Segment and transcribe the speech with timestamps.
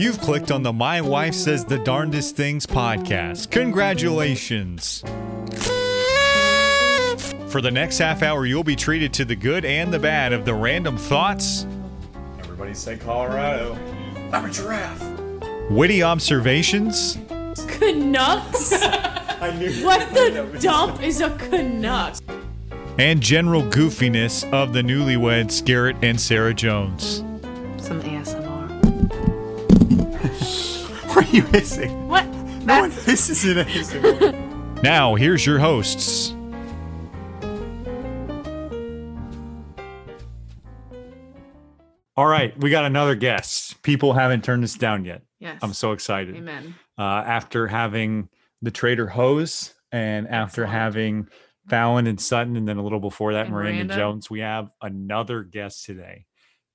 [0.00, 3.50] You've clicked on the My Wife Says the Darndest Things podcast.
[3.50, 5.00] Congratulations.
[7.50, 10.46] For the next half hour, you'll be treated to the good and the bad of
[10.46, 11.66] the random thoughts,
[12.38, 13.78] Everybody say Colorado.
[14.32, 15.04] I'm a giraffe.
[15.68, 17.18] witty observations,
[17.68, 18.72] Canucks?
[18.82, 19.84] I knew.
[19.84, 22.14] what the dump is a Canuck?
[22.98, 27.16] and general goofiness of the newlyweds, Garrett and Sarah Jones.
[27.76, 28.39] Some ASMR.
[31.30, 32.08] What are you hissing?
[32.08, 32.26] What?
[32.64, 36.34] No one hisses in a Now, here's your hosts.
[42.16, 43.80] All right, we got another guest.
[43.84, 45.22] People haven't turned us down yet.
[45.38, 45.60] Yes.
[45.62, 46.34] I'm so excited.
[46.34, 46.74] Amen.
[46.98, 48.28] Uh, after having
[48.60, 50.82] the Trader Hose and after Excellent.
[50.82, 51.28] having
[51.68, 53.94] Fallon and Sutton, and then a little before that, And Miranda, Miranda.
[53.94, 56.26] Jones, we have another guest today.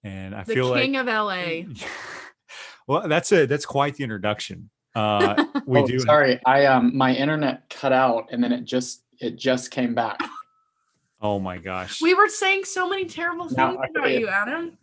[0.05, 0.75] And I feel like.
[0.77, 1.85] The feel king like of LA.
[2.87, 4.69] well, that's a that's quite the introduction.
[4.93, 9.03] Uh, we oh, do sorry i um my internet cut out and then it just
[9.19, 10.17] it just came back
[11.21, 12.01] Oh my gosh.
[12.01, 14.77] We were saying so many terrible things Now I about you, Adam.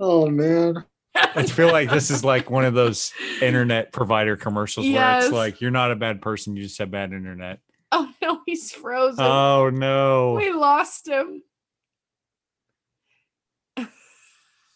[0.00, 0.84] oh man
[1.14, 3.12] I feel like this is like one of those
[3.42, 7.12] internet provider commercials where it's like you're not a bad person, you just have bad
[7.12, 7.58] internet.
[7.90, 9.22] Oh no, he's frozen.
[9.22, 10.34] Oh no.
[10.34, 11.42] we lost him.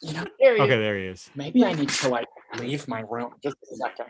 [0.03, 0.69] You know There Okay, is.
[0.69, 1.31] there he is.
[1.35, 2.27] maybe i need to like
[2.59, 4.07] leave my room just a second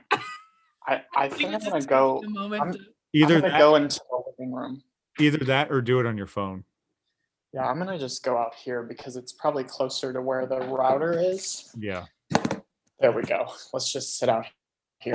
[0.86, 2.22] i i think i'm gonna go
[2.54, 2.74] I'm-
[3.12, 4.82] Either i'm gonna that, go into the living room
[5.20, 6.64] either that or do it on your phone.
[7.52, 11.18] yeah i'm gonna just go out here because it's probably closer to where the router
[11.18, 12.06] is Yeah.
[13.00, 14.46] there we go let's just sit out
[14.98, 15.14] here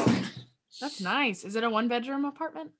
[0.79, 1.43] That's nice.
[1.43, 2.71] Is it a one bedroom apartment?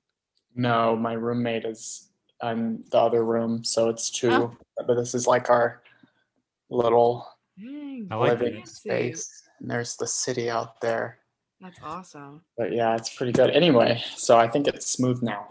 [0.56, 2.10] no my roommate is
[2.44, 4.58] in the other room so it's two Oh.
[4.88, 5.84] but this is like our
[6.70, 7.28] little
[7.60, 11.20] Dang, I like living space and there's the city out there
[11.60, 12.42] That's awesome.
[12.58, 13.52] but yeah, it's pretty good.
[13.52, 15.48] Anyway, so I think it's smooth now.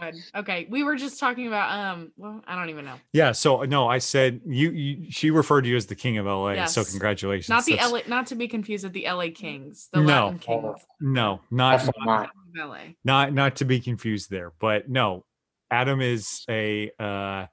[0.00, 0.14] Good.
[0.34, 0.68] Okay.
[0.70, 2.94] We were just talking about um well, I don't even know.
[3.12, 3.32] Yeah.
[3.32, 6.66] So no, I said you, you she referred to you as the king of LA.
[6.66, 7.48] So congratulations.
[7.48, 9.88] Not the That's- LA not to be confused with the LA Kings.
[9.92, 10.24] The No.
[10.26, 12.30] Latin Kings No, not Definitely not.
[12.56, 12.78] LA.
[13.04, 15.24] not not to be confused there but no
[15.70, 17.46] adam is a uh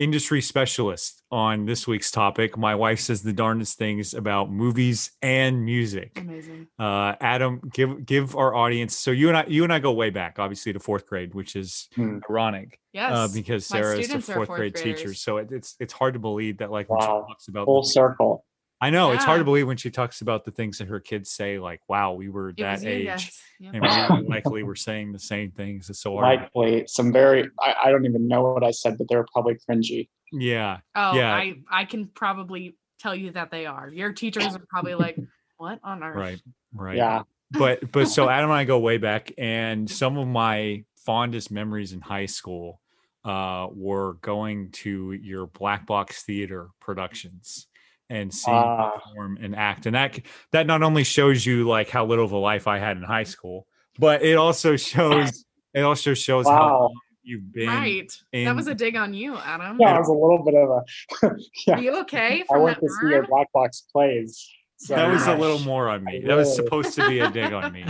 [0.00, 5.62] industry specialist on this week's topic my wife says the darndest things about movies and
[5.62, 6.66] music Amazing.
[6.78, 10.08] uh adam give give our audience so you and i you and i go way
[10.08, 12.18] back obviously to fourth grade which is Hmm.
[12.30, 13.12] ironic Yes.
[13.12, 16.18] uh, because sarah is a fourth, fourth grade teacher so it, it's it's hard to
[16.18, 17.26] believe that like Wow.
[17.28, 18.44] talks about Full the- circle.
[18.80, 21.30] I know it's hard to believe when she talks about the things that her kids
[21.30, 23.42] say like wow we were that age yes.
[23.60, 23.74] Yep.
[23.74, 23.82] and
[24.22, 27.90] we likely were saying the same things it's so hard Likely some very I, I
[27.90, 30.08] don't even know what I said, but they were probably cringy.
[30.32, 30.78] Yeah.
[30.94, 31.34] Oh, Yeah.
[31.34, 33.88] I I can probably tell you that they are.
[33.88, 35.18] Your teachers are probably like,
[35.58, 36.42] "What on earth?" Right.
[36.74, 36.96] Right.
[36.96, 37.22] Yeah.
[37.50, 41.92] But but so Adam and I go way back and some of my fondest memories
[41.92, 42.80] in high school
[43.24, 47.66] uh were going to your black box theater productions
[48.10, 48.90] and seeing you Ah.
[48.98, 49.86] perform and act.
[49.86, 50.18] And that
[50.52, 53.22] that not only shows you like how little of a life I had in high
[53.24, 53.66] school,
[53.98, 56.80] but it also shows it also shows how Wow.
[56.80, 58.12] long you've been Right.
[58.32, 59.78] that was a dig on you, Adam.
[59.80, 61.74] Yeah, it was a little bit of a yeah.
[61.76, 62.42] Are you okay?
[62.42, 64.46] I From went that to see your black box plays.
[64.78, 66.22] So that was a little more on me.
[66.26, 67.84] That was supposed to be a dig on me.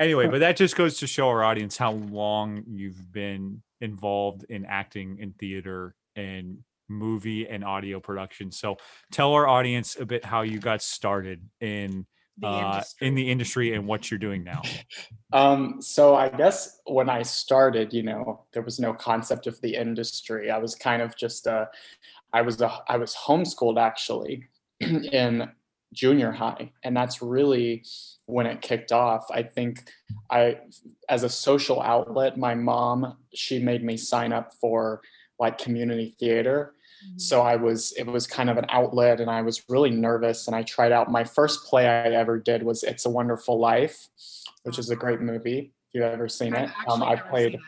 [0.00, 4.64] Anyway, but that just goes to show our audience how long you've been involved in
[4.66, 6.58] acting in theater and
[6.88, 8.50] movie and audio production.
[8.52, 8.76] So
[9.10, 12.06] tell our audience a bit how you got started in
[12.38, 13.06] The uh, industry.
[13.06, 14.62] in the industry and what you're doing now.
[15.32, 19.74] Um, so I guess when I started, you know, there was no concept of the
[19.74, 20.48] industry.
[20.48, 21.68] I was kind of just a,
[22.32, 24.44] I was a, I was homeschooled actually
[24.80, 25.50] in
[25.92, 27.82] junior high, and that's really
[28.26, 29.26] when it kicked off.
[29.32, 29.90] I think
[30.30, 30.58] I,
[31.08, 35.00] as a social outlet, my mom she made me sign up for
[35.40, 36.73] like community theater.
[37.16, 40.56] So i was it was kind of an outlet and i was really nervous and
[40.56, 44.08] i tried out my first play i ever did was it's a wonderful life
[44.62, 46.74] which is a great movie if you've ever seen I've it.
[46.88, 47.58] Um, i played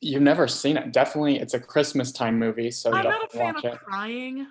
[0.00, 0.92] you've never seen it.
[0.92, 3.78] Definitely it's a christmas time movie so I'm not a fan of it.
[3.80, 4.46] crying.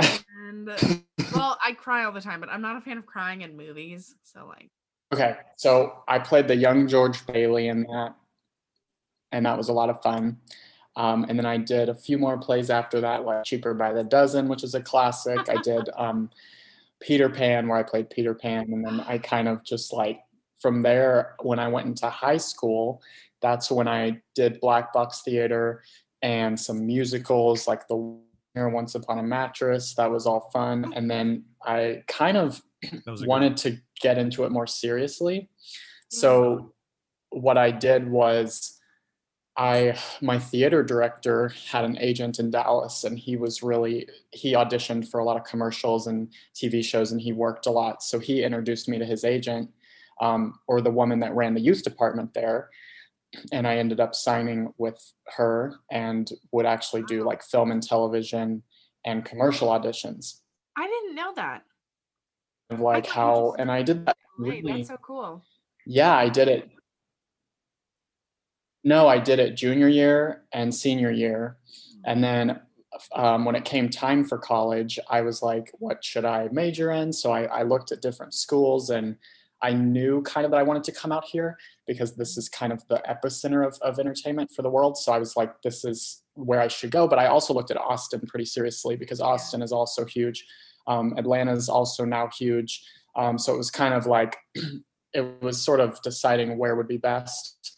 [0.00, 0.68] And
[1.34, 4.14] well, I cry all the time, but I'm not a fan of crying in movies.
[4.22, 4.70] So like
[5.12, 8.14] okay so i played the young george bailey in that
[9.32, 10.36] and that was a lot of fun
[10.98, 14.04] um, and then i did a few more plays after that like cheaper by the
[14.04, 16.28] dozen which is a classic i did um,
[17.00, 20.20] peter pan where i played peter pan and then i kind of just like
[20.60, 23.00] from there when i went into high school
[23.40, 25.82] that's when i did black box theater
[26.22, 28.18] and some musicals like the
[28.66, 29.94] Once Upon a Mattress.
[29.94, 30.92] That was all fun.
[30.96, 34.66] And then I kind of That was a good wanted to get into it more
[34.66, 35.48] seriously.
[36.10, 36.72] So
[37.30, 38.77] what I did was
[39.58, 45.10] I my theater director had an agent in Dallas and he was really he auditioned
[45.10, 48.02] for a lot of commercials and TV shows and he worked a lot.
[48.04, 49.68] So he introduced me to his agent
[50.20, 52.70] um, or the woman that ran the youth department there.
[53.52, 58.62] And I ended up signing with her and would actually do like film and television
[59.04, 60.40] and commercial auditions.
[60.76, 61.64] I didn't know that.
[62.78, 65.42] Like how and I did that really that's so cool.
[65.84, 66.70] yeah, I did it.
[68.84, 71.56] No, I did it junior year and senior year.
[72.04, 72.60] And then
[73.14, 77.12] um, when it came time for college, I was like, what should I major in?
[77.12, 79.16] So I, I looked at different schools and
[79.60, 82.72] I knew kind of that I wanted to come out here because this is kind
[82.72, 84.96] of the epicenter of, of entertainment for the world.
[84.96, 87.08] So I was like, this is where I should go.
[87.08, 90.44] But I also looked at Austin pretty seriously because Austin is also huge.
[90.86, 92.84] Um, Atlanta is also now huge.
[93.16, 94.36] Um, so it was kind of like,
[95.12, 97.77] it was sort of deciding where would be best.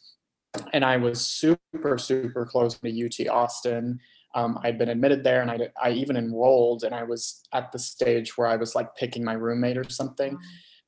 [0.72, 4.00] And I was super, super close to UT Austin.
[4.34, 7.72] Um, I'd been admitted there and I, did- I even enrolled and I was at
[7.72, 10.38] the stage where I was like picking my roommate or something.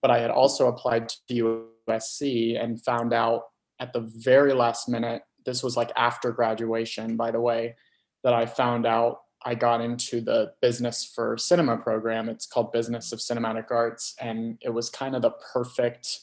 [0.01, 3.43] But I had also applied to USC and found out
[3.81, 7.75] at the very last minute, this was like after graduation, by the way,
[8.23, 12.29] that I found out I got into the business for cinema program.
[12.29, 14.15] It's called Business of Cinematic Arts.
[14.21, 16.21] And it was kind of the perfect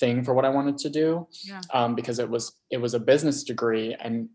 [0.00, 1.60] thing for what I wanted to do Yeah.
[1.72, 4.28] um, because it was it was a business degree and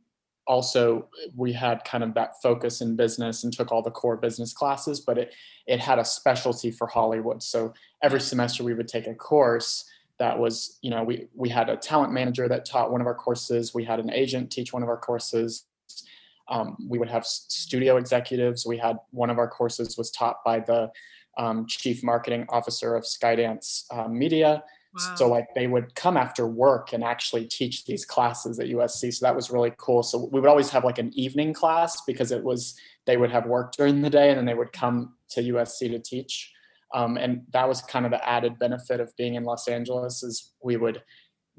[0.47, 4.51] also we had kind of that focus in business and took all the core business
[4.53, 5.33] classes but it
[5.67, 7.43] it had a specialty for hollywood.
[7.43, 9.85] So every semester we would take a course
[10.17, 13.15] that was you know we we had a talent manager that taught one of our
[13.15, 13.73] courses.
[13.73, 15.65] We had an agent teach one of our courses.
[16.49, 18.65] Um, we would have studio executives.
[18.65, 20.89] We had one of our courses was taught by the
[21.37, 24.63] um, chief marketing officer of skydance uh, media
[24.93, 25.15] Wow.
[25.15, 29.13] so like they would come after work and actually teach these classes at USC.
[29.13, 30.01] So that was really cool.
[30.01, 32.75] So we would always have like an evening class because it was
[33.05, 35.99] they would have work during the day and then they would come to USC to
[35.99, 36.51] teach.
[36.93, 40.53] Um, and that was kind of the added benefit of being in Los Angeles is
[40.63, 41.03] we would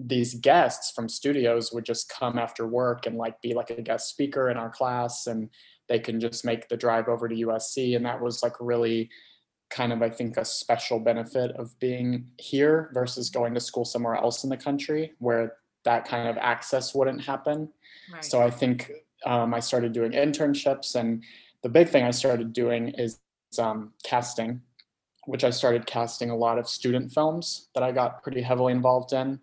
[0.03, 4.09] these guests from studios would just come after work and like be like a guest
[4.09, 5.51] speaker in our class and
[5.89, 9.11] they can just make the drive over to USC and that was like really
[9.71, 14.17] kind of I think a special benefit of being here versus going to school somewhere
[14.17, 17.69] else in the country where that kind of access wouldn't happen.
[18.13, 18.25] right.
[18.25, 18.91] So I think
[19.25, 21.23] um, I started doing internships, and
[21.63, 23.19] the big thing I started doing is
[23.59, 24.61] um, casting,
[25.27, 29.13] which I started casting a lot of student films that I got pretty heavily involved
[29.13, 29.41] in.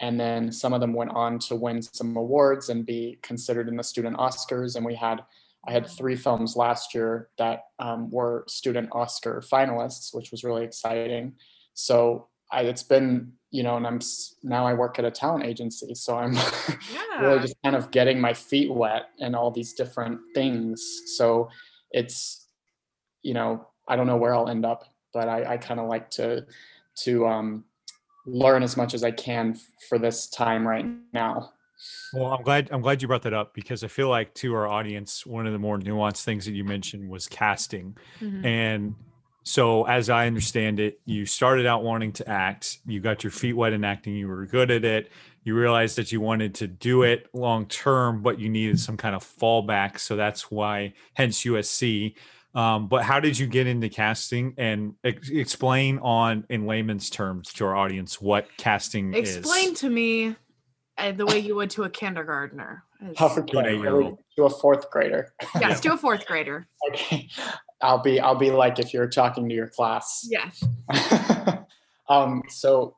[0.00, 3.76] And then some of them went on to win some awards and be considered in
[3.76, 4.76] the student Oscars.
[4.76, 5.24] And we had,
[5.66, 10.64] I had three films last year that um, were student Oscar finalists, which was really
[10.64, 11.34] exciting.
[11.74, 14.00] So I, it's been, you know, and I'm
[14.42, 15.94] now I work at a talent agency.
[15.94, 16.32] So I'm
[16.92, 17.20] yeah.
[17.20, 21.02] really just kind of getting my feet wet and all these different things.
[21.16, 21.50] So
[21.90, 22.46] it's,
[23.22, 26.10] you know, I don't know where I'll end up, but I, I kind of like
[26.12, 26.46] to
[27.04, 27.64] to um,
[28.26, 29.56] learn as much as I can
[29.88, 31.52] for this time right now.
[32.12, 34.66] Well, I'm glad I'm glad you brought that up because I feel like to our
[34.66, 37.96] audience, one of the more nuanced things that you mentioned was casting.
[38.20, 38.44] Mhm.
[38.44, 38.94] And
[39.44, 43.54] so as I understand it, you started out wanting to act, you got your feet
[43.54, 45.10] wet in acting, you were good at it.
[45.44, 49.14] You realized that you wanted to do it long term, but you needed some kind
[49.14, 49.98] of fallback.
[49.98, 52.14] So that's why, hence USC.
[52.54, 57.52] Um, but how did you get into casting and ex- explain on in layman's terms
[57.54, 59.36] to our audience what casting Explain is?
[59.36, 60.36] Explain to me
[60.98, 62.84] uh, the way you would to a kindergartner.
[63.00, 63.82] Is- Okay, eight-year-old.
[63.84, 65.32] really, to a fourth grader.
[65.60, 66.66] Yes, to a fourth grader.
[66.90, 67.28] Okay,
[67.80, 70.26] I'll be I'll be like if you're talking to your class.
[70.28, 70.62] Yes.
[72.08, 72.96] um, so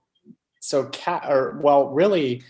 [0.61, 2.42] so cat or well really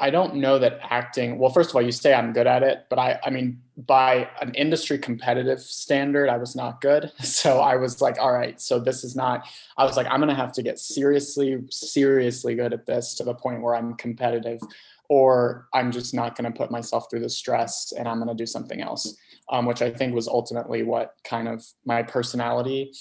[0.00, 2.86] i don't know that acting well first of all you say i'm good at it
[2.90, 7.76] but i i mean by an industry competitive standard i was not good so i
[7.76, 10.62] was like all right so this is not i was like i'm gonna have to
[10.62, 14.60] get seriously seriously good at this to the point where i'm competitive
[15.08, 18.80] or i'm just not gonna put myself through the stress and i'm gonna do something
[18.80, 19.16] else
[19.50, 22.92] um, which i think was ultimately what kind of my personality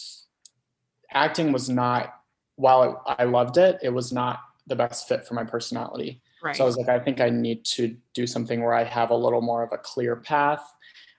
[1.12, 2.14] acting was not
[2.60, 6.22] while it, I loved it, it was not the best fit for my personality.
[6.44, 6.56] Right.
[6.56, 9.16] So I was like, I think I need to do something where I have a
[9.16, 10.64] little more of a clear path,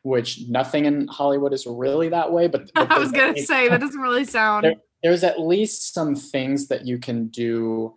[0.03, 2.49] which nothing in Hollywood is really that way.
[2.49, 4.65] But, but I was gonna say that doesn't really sound.
[4.65, 7.95] There- there's at least some things that you can do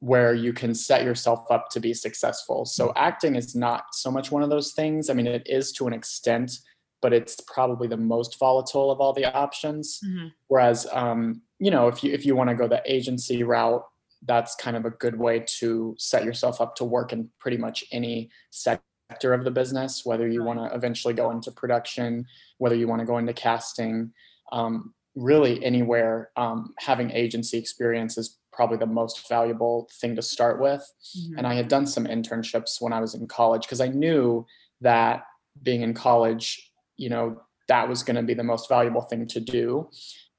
[0.00, 2.66] where you can set yourself up to be successful.
[2.66, 5.08] So acting is not so much one of those things.
[5.08, 6.52] I mean, it is to an extent,
[7.00, 9.98] but it's probably the most volatile of all the options.
[10.04, 10.32] Mhm.
[10.48, 13.84] Whereas, um, you know, if you if you want to go the agency route,
[14.26, 17.84] that's kind of a good way to set yourself up to work in pretty much
[17.92, 20.02] any sector of the business.
[20.04, 22.26] Whether you want to eventually go into production,
[22.58, 24.12] whether you want to go into casting,
[24.52, 26.30] um, really anywhere.
[26.36, 30.82] Um, having agency experience is probably the most valuable thing to start with
[31.16, 31.38] Mhm.
[31.38, 34.46] and I had done some internships when I was in college because I knew
[34.82, 35.24] that
[35.62, 39.40] being in college, you know, that was going to be the most valuable thing to
[39.40, 39.90] do.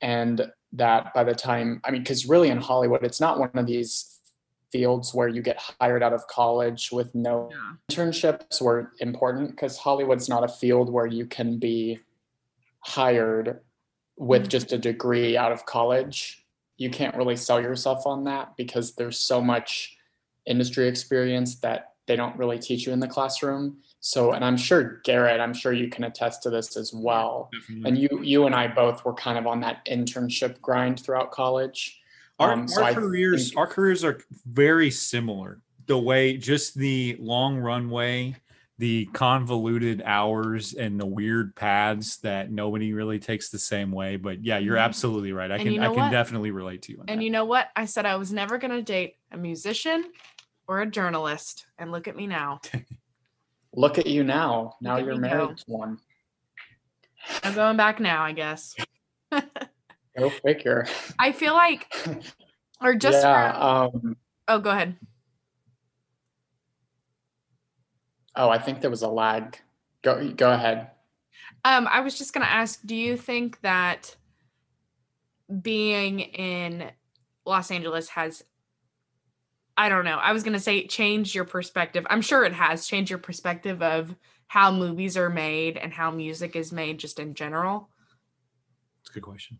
[0.02, 3.66] And that by the time, I mean, because really in Hollywood, it's not one of
[3.66, 4.20] these
[4.72, 7.74] fields where you get hired out of college with no Yeah.
[7.92, 12.00] internships were important because Hollywood's not a field where you can be
[12.80, 13.62] hired
[14.18, 14.82] with just a mm-hmm.
[14.82, 16.46] degree out of college.
[16.78, 19.96] You can't really sell yourself on that because there's so much
[20.46, 23.78] industry experience that they don't really teach you in the classroom.
[24.00, 27.50] So, and I'm sure Garrett, I'm sure you can attest to this as well.
[27.54, 27.90] Definitely.
[27.90, 32.00] And you, you and I both were kind of on that internship grind throughout college.
[32.40, 37.16] our, Um, so our careers think- our careers are very similar the way just the
[37.20, 38.36] long runway
[38.80, 44.44] the convoluted hours and the weird paths that nobody really takes the same way but
[44.44, 44.82] yeah you're Mhm.
[44.84, 46.12] absolutely right i And can you i can what?
[46.12, 47.24] definitely relate to you on And that.
[47.24, 47.68] you know what?
[47.76, 50.06] I said I was never going to date a musician
[50.68, 51.66] or a journalist.
[51.78, 52.62] And look at me now.
[53.76, 54.76] Look at you now.
[54.82, 55.98] Now you're married to one.
[57.44, 58.76] I'm going back now, I guess.
[59.32, 60.86] Go figure.
[61.18, 61.92] I feel like,
[62.82, 63.54] or just, yeah.
[63.54, 64.16] for- Um,
[64.48, 64.96] oh, go ahead.
[68.36, 69.58] oh, I think there was a lag.
[70.04, 70.92] Go go ahead.
[71.66, 74.16] Um, I was just going to ask do you think that
[75.62, 76.92] being in
[77.46, 78.44] Los Angeles has,
[79.76, 82.06] I don't know, I was going to say change your perspective.
[82.10, 84.16] I'm sure it has changed your perspective of
[84.48, 87.90] how movies are made and how music is made just in general.
[89.02, 89.60] It's a good question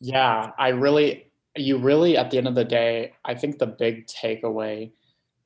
[0.00, 4.06] Yeah, I really, you really, at the end of the day, I think the big
[4.06, 4.92] takeaway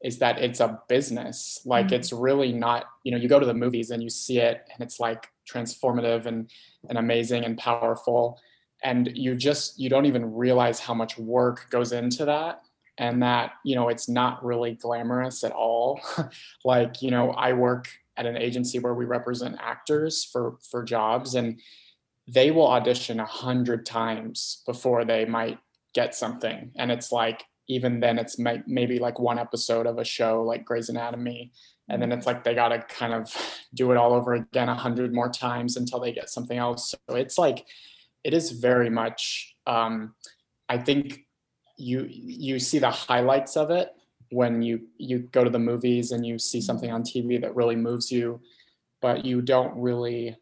[0.03, 1.61] is that it's a business.
[1.65, 1.93] Like Mhm.
[1.93, 4.81] it's really not, you know, you go to the movies and you see it and
[4.83, 6.51] it's like transformative and,
[6.89, 8.41] and amazing and powerful.
[8.83, 12.63] And you just, you don't even realize how much work goes into that.
[12.99, 16.01] And that, you know, it's not really glamorous at all.
[16.65, 21.35] like, you know, I work at an agency where we represent actors for for jobs
[21.35, 21.61] and
[22.27, 25.59] they will audition a hundred times before they might
[25.95, 26.71] get something.
[26.77, 30.65] And it's like, even then it's may- maybe like one episode of a show like
[30.65, 31.53] Grey's Anatomy.
[31.89, 33.35] And then it's like they got to kind of
[33.75, 36.91] do it all over again a hundred more times until they get something else.
[36.91, 37.67] So it's like,
[38.25, 40.15] it is very much, um,
[40.69, 41.25] I think
[41.79, 43.95] you, you see the highlights of it
[44.31, 47.77] when you, you go to the movies and you see something on TV that really
[47.77, 48.41] moves you,
[49.01, 50.37] but you don't really,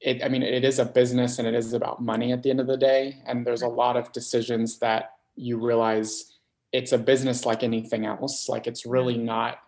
[0.00, 2.60] it, I mean, it is a business and it is about money at the end
[2.60, 3.22] of the day.
[3.26, 6.34] And there's a lot of decisions that you realize
[6.72, 8.48] it's a business like anything else.
[8.48, 9.58] Like it's really not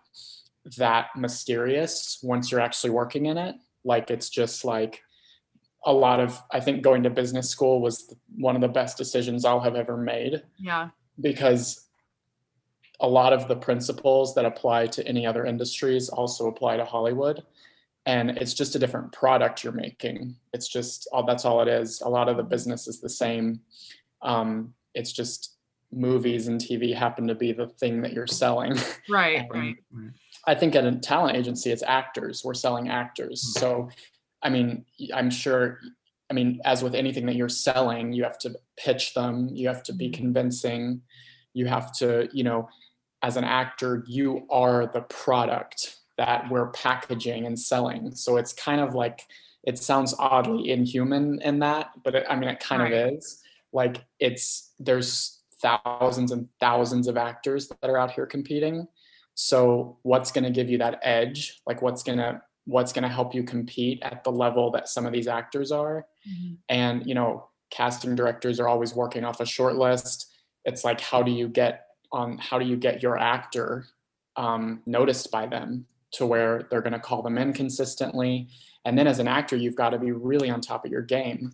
[0.77, 3.55] that mysterious once you're actually working in it.
[3.83, 5.01] Like it's just like
[5.87, 9.45] a lot of, I think going to business school was one of the best decisions
[9.45, 10.89] I'll have ever made Yeah.
[11.19, 11.87] because
[12.99, 17.41] a lot of the principles that apply to any other industries also apply to Hollywood.
[18.05, 20.35] And it's just a different product you're making.
[20.53, 22.01] It's just all that's all it is.
[22.01, 23.61] A lot of the business is the same.
[24.21, 25.55] Um, it's just
[25.93, 28.75] movies and TV happen to be the thing that you're selling.
[29.09, 29.47] Right.
[29.49, 29.75] Right.
[30.45, 32.43] I think at a talent agency, it's actors.
[32.43, 33.41] We're selling actors.
[33.55, 33.59] Hmm.
[33.59, 33.89] So,
[34.43, 35.79] I mean, I'm sure,
[36.29, 39.83] I mean, as with anything that you're selling, you have to pitch them, you have
[39.83, 40.13] to be Mhm.
[40.13, 41.01] convincing,
[41.53, 42.69] you have to, you know,
[43.23, 48.13] as an actor, you are the product that we're packaging and selling.
[48.15, 49.21] So it's kind of like,
[49.63, 52.93] it sounds oddly inhuman in that, but it, I mean, it kind Right.
[52.93, 53.41] of is.
[53.73, 58.87] Like, it's, there's thousands and thousands of actors that are out here competing
[59.33, 63.09] so what's going to give you that edge like what's going to what's going to
[63.09, 66.57] help you compete at the level that some of these actors are Mhm.
[66.69, 70.33] and you know casting directors are always working off a short list
[70.65, 73.85] it's like how do you get on how do you get your actor
[74.35, 78.47] um, noticed by them to where they're going to call them in consistently
[78.85, 81.53] and then as an actor you've got to be really on top of your game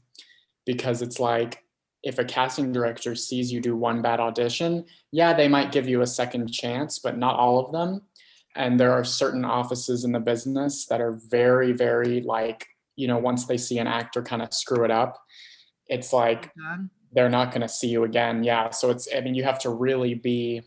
[0.66, 1.64] because it's like
[2.04, 6.02] if a casting director sees you do one bad audition yeah, they might give you
[6.02, 8.02] a second chance, but not all of them.
[8.56, 13.18] And there are certain offices in the business that are very, very like, you know,
[13.18, 15.20] once they see an actor kind of screw it up,
[15.88, 16.90] it's like God.
[17.12, 18.44] they're not going to see you again.
[18.44, 18.70] Yeah.
[18.70, 20.62] So it's, I mean, you have to really be,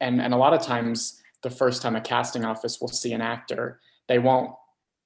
[0.00, 3.20] and, and a lot of times the first time a casting office will see an
[3.20, 4.52] actor, they won't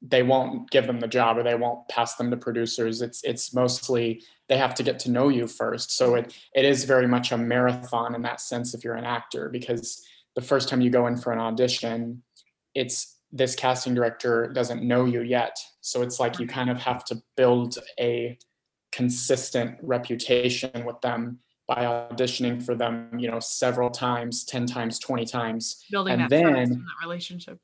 [0.07, 3.01] they won't give them the job or they won't pass them to producers.
[3.01, 5.97] It's it's mostly they have to get to know you first.
[5.97, 9.49] So it it is very much a marathon in that sense if you're an actor
[9.49, 12.23] because the first time you go in for an audition,
[12.75, 15.57] it's this casting director doesn't know you yet.
[15.81, 18.39] So it's like you kind of have to build a
[18.93, 25.25] consistent reputation with them by auditioning for them, you know, several times, 10 times, 20
[25.25, 25.85] times.
[25.91, 27.59] Building And that then- that relationship.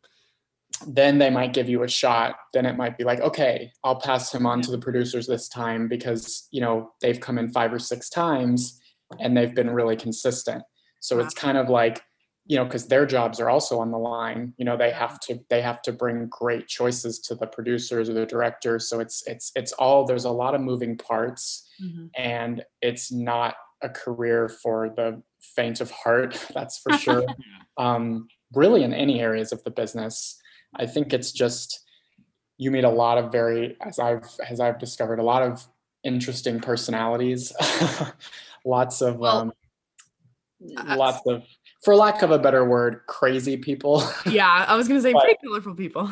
[0.87, 2.37] Then they might give you a shot.
[2.55, 5.89] Then it might be like, okay, I'll pass him on to the producers this time
[5.89, 8.81] because, you know, they've come in five or six times
[9.19, 10.63] and they've been really consistent.
[11.01, 12.03] So it's kind of like,
[12.47, 14.55] you know, because their jobs are also on the line.
[14.57, 18.15] You know, they have to they have to bring great choices to the producers or
[18.15, 18.89] the directors.
[18.89, 22.11] So it's it's it's all there's a lot of moving parts Mhm.
[22.15, 27.23] and it's not a career for the faint of heart that's for sure
[27.79, 30.39] um, really in any areas of the business
[30.77, 31.81] i think it's just
[32.59, 35.67] you meet a lot of very as i've as i've discovered a lot of
[36.05, 37.53] interesting personalities
[38.67, 39.53] lots of Well, um,
[40.77, 41.45] uh, lots of
[41.85, 45.75] for lack of a better word crazy people Yeah, I was gonna say pretty colorful
[45.75, 46.11] people.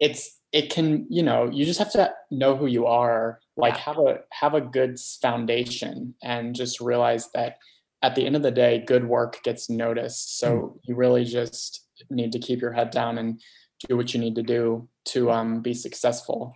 [0.00, 3.80] it's it can you know you just have to know who you are like Yeah.
[3.80, 7.58] have a have a good foundation and just realize that
[8.02, 12.32] at the end of the day good work gets noticed so you really just need
[12.32, 13.40] to keep your head down and
[13.88, 16.54] do what you need to do to um, be successful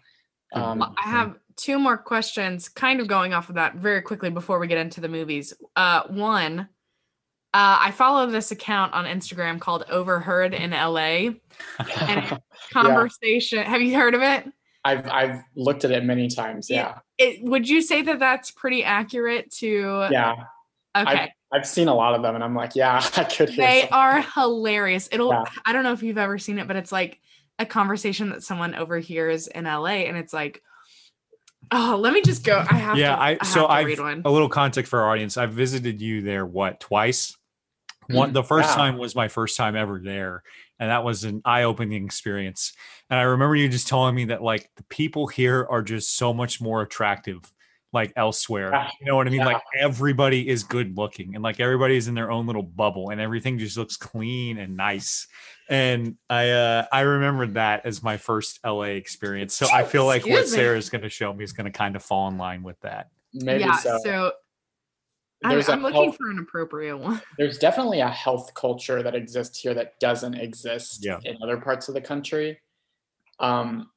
[0.55, 0.95] um, luck.
[1.05, 4.67] I have two more questions, kind of going off of that very quickly before we
[4.67, 5.53] get into the movies.
[5.77, 6.69] Uh, one,
[7.55, 11.31] uh, I follow this account on Instagram called Overheard in LA.
[12.01, 12.39] And
[12.73, 13.65] Conversation.
[13.65, 14.45] Have you heard of it?
[14.85, 16.95] I've I've looked at it many times Yeah.
[17.19, 17.43] yeah it?
[17.43, 20.07] Would you say that that's pretty accurate to?
[20.11, 20.35] yeah
[20.97, 21.11] Okay.
[21.11, 23.81] I've, I've seen a lot of them and i'm like yeah i could hear they
[23.83, 25.09] some- are hilarious.
[25.13, 25.31] It'll.
[25.31, 25.45] Yeah.
[25.67, 27.21] I don't know if you've ever seen it, but it's like
[27.59, 30.63] a conversation that someone overhears in LA, and it's like,
[31.73, 32.65] oh, let me just go.
[32.71, 32.97] I have.
[32.99, 34.23] yeah to, i have so to i read one.
[34.25, 37.37] a little context for our audience i've visited you there what twice
[38.11, 38.75] one Mm, the first yeah.
[38.77, 40.43] time was my first time ever there
[40.81, 42.73] and that was an eye-opening experience
[43.11, 46.33] and i remember you just telling me that like the people here are just so
[46.33, 47.41] much more attractive
[47.93, 48.91] like elsewhere Yeah.
[49.01, 49.47] you know what i mean Yeah.
[49.47, 53.59] like everybody is good looking and like everybody's in their own little bubble and everything
[53.59, 55.27] just looks clean and nice
[55.71, 60.23] and i uh i remembered that as my first la experience so i feel like
[60.25, 60.59] what Excuse me.
[60.59, 63.09] sarah's going to show me is going to kind of fall in line with that
[63.35, 63.77] maybe yeah.
[63.77, 64.33] so, So,
[65.45, 67.21] I'm, There's a I'm looking health- for an appropriate one.
[67.39, 71.21] there's definitely a health culture that exists here that doesn't exist Yeah.
[71.25, 72.59] in other parts of the country.
[73.39, 73.91] Um,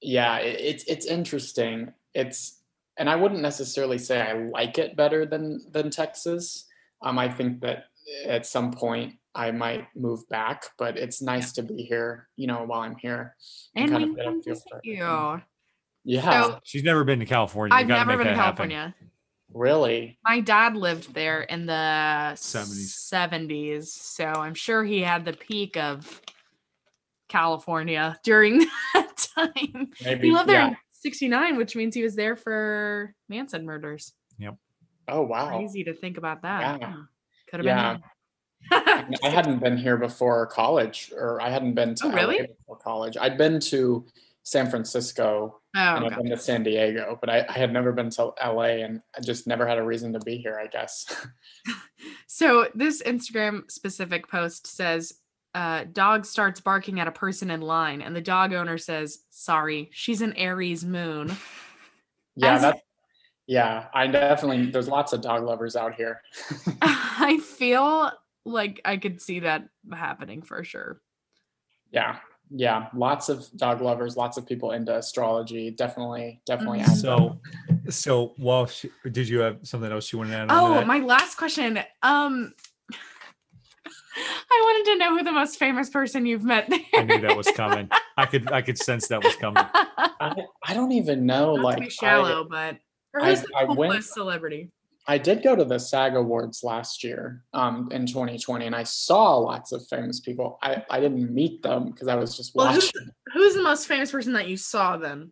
[0.00, 1.92] yeah, it, it's it's interesting.
[2.14, 2.60] It's
[2.96, 6.66] and I wouldn't necessarily say I like it better than than Texas.
[7.02, 7.84] Um, I think that
[8.24, 12.28] at some point I might move back, but it's nice to be here.
[12.36, 13.36] You know, while I'm here.
[13.74, 15.42] And kind of we get a come feel to see you.
[16.08, 18.44] Yeah, So she's never been to california You I've gotta never make been to that
[18.44, 18.94] happen.
[19.56, 19.74] California.
[19.74, 20.18] really.
[20.24, 23.10] My dad lived there in the 70s.
[23.12, 26.20] 70s, so I'm sure he had the peak of
[27.28, 28.58] California during
[28.94, 29.90] that time.
[30.04, 30.28] Maybe.
[30.28, 30.68] He lived there yeah.
[30.68, 34.12] in 69, which means he was there for Manson murders.
[34.38, 34.56] Yep.
[35.08, 35.48] Oh wow.
[35.56, 36.80] Crazy to think about that.
[36.80, 36.94] Yeah.
[37.50, 37.92] Could have Yeah.
[37.94, 38.02] been.
[39.22, 42.40] I hadn't been here before college, or I hadn't been to Oh, really?
[42.58, 43.16] Before college.
[43.20, 44.04] I'd been to
[44.42, 48.10] San Francisco oh, and I've been to San Diego, but I, I had never been
[48.10, 50.58] to LA, and I just never had a reason to be here.
[50.62, 51.06] I guess.
[52.26, 55.14] So this Instagram specific post says,
[55.54, 59.88] uh, dog starts barking at a person in line, and the dog owner says, Sorry,
[59.92, 61.34] she's an Aries moon.
[62.36, 62.80] yeah, As- that's
[63.46, 63.86] yeah.
[63.94, 66.20] I definitely there's lots of dog lovers out here.
[66.82, 68.10] I feel
[68.44, 71.00] like I could see that happening for sure.
[71.90, 72.18] yeah,
[72.50, 75.70] yeah, lots of dog lovers, lots of people into astrology.
[75.70, 76.80] Definitely, definitely.
[76.80, 76.96] Mhm.
[76.96, 77.40] So,
[77.90, 80.50] so well, she, did you have something else you wanted to add?
[80.50, 80.86] on Oh, that?
[80.86, 81.78] my last question.
[82.02, 82.52] Um
[84.18, 86.78] I wanted to know who the most famous person you've met there.
[86.94, 87.88] I knew that was coming.
[88.16, 89.62] I could, I could sense that was coming.
[89.74, 91.56] I, I don't even know.
[91.56, 92.78] Not like to be I- shallow, but
[93.12, 94.70] or I- who's the I went- coolest celebrity?
[95.08, 99.36] I did go to the SAG Awards last year um, in 2020, and I saw
[99.36, 100.58] lots of famous people.
[100.62, 102.90] I, I didn't meet them because I was just Well, watching.
[103.32, 105.30] who's the most famous person that you saw then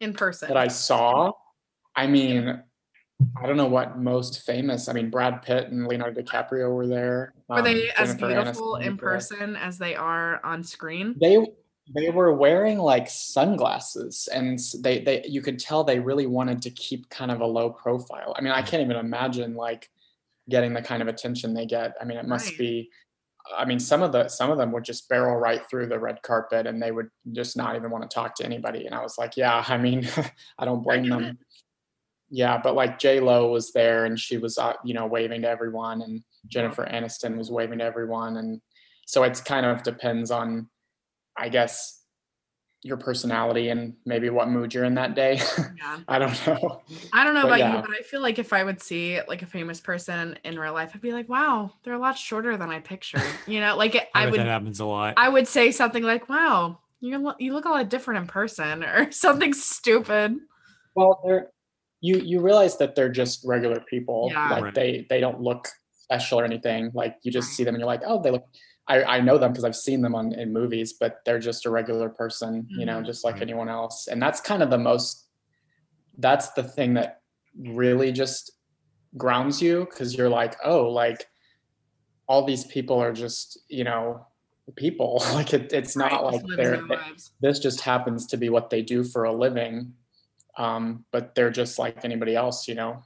[0.00, 0.48] in person?
[0.48, 1.30] That I saw.
[1.94, 2.60] I mean,
[3.40, 4.88] I don't know what most famous.
[4.88, 7.32] I mean, Brad Pitt and Leonardo DiCaprio were there.
[7.48, 9.10] Were um, they as Jennifer beautiful Aniston in was there.
[9.10, 11.14] person as they are on screen?
[11.20, 11.46] They
[11.92, 16.70] they were wearing like sunglasses, and they they you could tell they really wanted to
[16.70, 18.34] keep kind of a low profile.
[18.36, 19.90] I mean, I can't even imagine like
[20.48, 21.94] getting the kind of attention they get.
[22.00, 22.58] I mean, it must Right.
[22.58, 22.90] be
[23.56, 26.22] I mean, some of the some of them would just barrel right through the red
[26.22, 28.86] carpet, and they would just not even want to talk to anybody.
[28.86, 30.08] And I was like, yeah, I mean,
[30.58, 31.38] I don't blame them.
[32.30, 35.48] Yeah, but like J Lo was there, and she was, uh, you know, waving to
[35.48, 38.62] everyone, and Jennifer Aniston was waving to everyone, and
[39.06, 40.68] so it's kind of depends on,
[41.36, 42.00] I guess,
[42.82, 45.40] your personality and maybe what mood you're in that day.
[45.78, 46.00] Yeah.
[46.08, 46.82] I don't know.
[47.14, 47.76] I don't know But about yeah.
[47.76, 50.74] you, but I feel like if I would see like a famous person in real
[50.74, 53.22] life, I'd be like, wow, they're a lot shorter than I pictured.
[53.46, 55.14] You know, like it, I, I would that happens a lot.
[55.16, 59.10] I would say something like, wow, you you look a lot different in person or
[59.12, 60.36] something stupid.
[60.94, 61.50] Well, they're
[62.02, 64.28] you you realize that they're just regular people.
[64.30, 64.50] Yeah.
[64.50, 64.74] Like Right.
[64.74, 66.90] they they don't look special or anything.
[66.92, 67.54] Like you just Right.
[67.54, 68.44] see them and you're like, oh, they look.
[68.86, 71.70] I, I know them because I've seen them on in movies, but they're just a
[71.70, 73.06] regular person, you know, Mhm.
[73.06, 73.42] just like Right.
[73.42, 74.08] anyone else.
[74.08, 75.26] And that's kind of the most.
[76.18, 77.22] That's the thing that
[77.58, 78.52] really just
[79.16, 81.26] grounds you because you're like, oh, like
[82.28, 84.26] all these people are just you know
[84.76, 85.22] people.
[85.34, 87.32] like it, it's Right, not just like they're their lives.
[87.40, 89.94] this just happens to be what they do for a living
[90.56, 93.02] um, but they're just like anybody else you know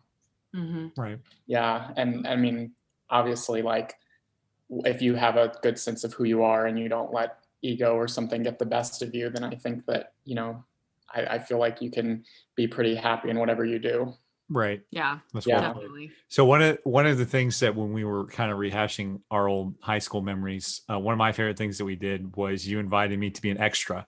[0.54, 0.92] Mhm.
[0.96, 1.18] right.
[1.46, 2.72] yeah and i mean
[3.10, 3.94] obviously like
[4.84, 7.94] if you have a good sense of who you are and you don't let ego
[7.94, 10.62] or something get the best of you then i think that you know
[11.14, 14.14] i, I feel like you can be pretty happy in whatever you do
[14.50, 14.80] Right.
[14.90, 15.60] Yeah, That's Yeah.
[15.60, 16.10] definitely.
[16.28, 19.48] So one of one of the things that when we were kind of rehashing our
[19.48, 22.78] old high school memories, uh, one of my favorite things that we did was you
[22.78, 24.06] invited me to be an extra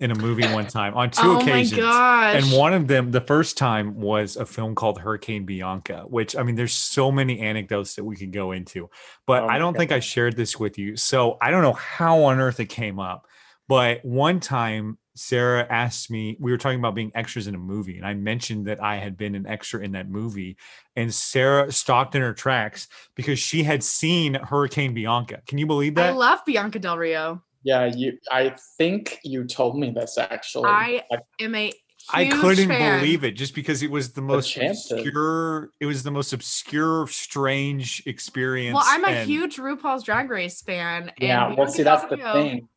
[0.00, 1.72] in a movie one uh, time on two oh occasions.
[1.72, 2.42] my gosh.
[2.42, 6.42] And one of them, the first time was a film called Hurricane Bianca, which I
[6.42, 8.90] mean, there's so many anecdotes that we could go into,
[9.26, 10.96] but Oh I don't think I shared this with you.
[10.96, 13.26] So I don't know how on earth it came up.
[13.66, 17.98] But one time, Sarah asked me, we were talking about being extras in a movie,
[17.98, 20.56] and I mentioned that I had been an extra in that movie.
[20.96, 25.42] And Sarah stopped in her tracks because she had seen Hurricane Bianca.
[25.46, 26.10] Can you believe that?
[26.10, 27.42] I love Bianca Del Rio.
[27.64, 31.02] Yeah you i think you told me this actually I
[31.40, 31.72] am a
[32.10, 33.00] I huge couldn't fan.
[33.00, 34.92] believe it just because it was the most chances.
[34.92, 35.70] obscure.
[35.78, 38.74] It was the most obscure, strange experience.
[38.76, 41.08] Well, I'm a and- huge RuPaul's Drag Race fan.
[41.08, 42.68] And yeah well Bianca see that's the Rio- thing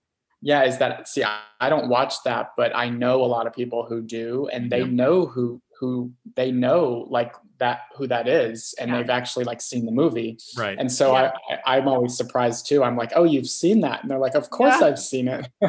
[0.41, 3.53] yeah is that see I, I don't watch that but i know a lot of
[3.53, 8.75] people who do and they know who who they know like that who that is
[8.79, 8.97] and Yeah.
[8.97, 10.77] they've actually like seen the movie right.
[10.79, 11.31] and so Yeah.
[11.49, 14.35] I, I i'm always surprised too i'm like oh you've seen that and they're like
[14.35, 14.87] of course Yeah.
[14.87, 15.47] i've seen it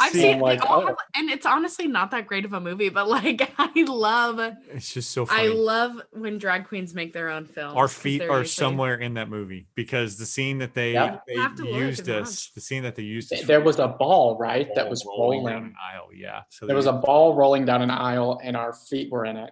[0.00, 0.86] I've seen I'm like, all oh.
[0.88, 4.38] have- and it's honestly not that great of a movie, but like I love
[4.72, 5.44] It's just so funny.
[5.44, 8.96] I love when drag queens make their own film our feet they're are usually- somewhere
[8.96, 11.18] in that movie because the scene that they Yeah.
[11.26, 13.60] they You have to look used and us, the scene that they used us there
[13.60, 16.08] was a ball right that ball was down rolling an aisle.
[16.14, 16.42] Yeah.
[16.50, 19.50] So there was a ball rolling down an aisle and our feet were in it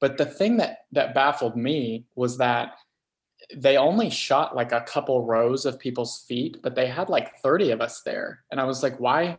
[0.00, 2.72] but the thing that that baffled me was that
[3.56, 7.70] they only shot like a couple rows of people's feet but they had like 30
[7.72, 9.36] of us there and i was like why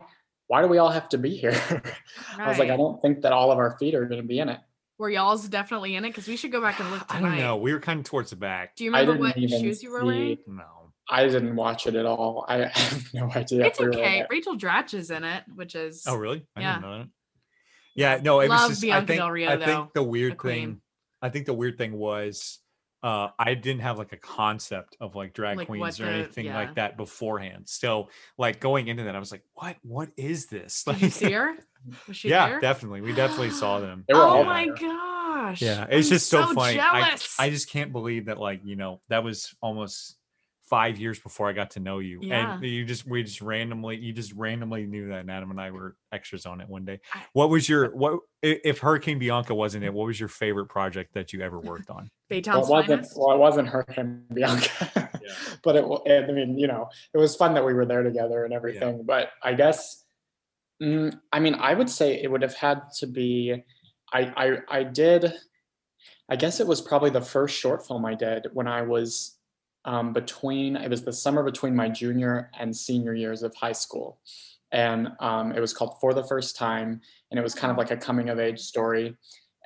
[0.48, 1.58] why do we all have to be here
[2.38, 4.38] i was like i don't think that all of our feet are going to be
[4.40, 4.60] in it
[4.98, 6.10] Were y'all's definitely in it?
[6.10, 7.56] Because we should go back and look I don't know.
[7.56, 8.76] We were kind of towards the back.
[8.76, 10.38] Do you remember what even shoes you were wearing?
[10.46, 10.92] No.
[11.10, 14.26] i didn't watch it at all i have no idea It's if we okay.
[14.30, 16.46] Rachel Dratch is in it, which is Oh, really?
[16.54, 16.74] I Yeah.
[16.74, 17.08] didn't know that.
[17.94, 18.92] Yeah, no, it Love was just.
[18.92, 20.54] I think, Del Rio, I though, think the weird queen.
[20.54, 20.80] thing.
[21.20, 22.58] I think the weird thing was,
[23.02, 26.46] uh, I didn't have like a concept of like drag Like, queens or the- anything
[26.46, 26.56] yeah.
[26.56, 27.64] like that beforehand.
[27.66, 29.76] So, like going into that, I was like, "What?
[29.82, 31.54] What is this?" Did you see her?
[32.08, 32.60] Was she yeah, there?
[32.60, 33.00] definitely.
[33.00, 34.04] We definitely saw them.
[34.08, 34.74] They were oh all my there.
[34.76, 35.60] gosh.
[35.60, 36.78] Yeah, it's I'm just so, funny.
[36.80, 40.16] I, I just can't believe that, like, you know, that was almost
[40.72, 42.18] five years before I got to know you.
[42.22, 42.54] Yeah.
[42.54, 45.70] And you just, we just randomly, you just randomly knew that and Adam and I
[45.70, 47.00] were extras on it one day.
[47.34, 51.34] What was your, what, if Hurricane Bianca wasn't it, what was your favorite project that
[51.34, 52.08] you ever worked on?
[52.30, 53.18] well, Baytown's it wasn't finest.
[53.18, 55.10] well it wasn't her and bianca
[55.62, 58.54] but it i mean you know it was fun that we were there together and
[58.54, 60.04] everything but i guess
[60.82, 63.54] mm, i mean i would say it would have had to be
[64.12, 64.20] I,
[64.70, 65.32] I i did
[66.28, 69.36] i guess it was probably the first short film i did when i was
[69.84, 74.18] um, between it was the summer between my junior and senior years of high school.
[74.70, 77.90] And um, it was called for the first time and it was kind of like
[77.90, 79.16] a coming of age story.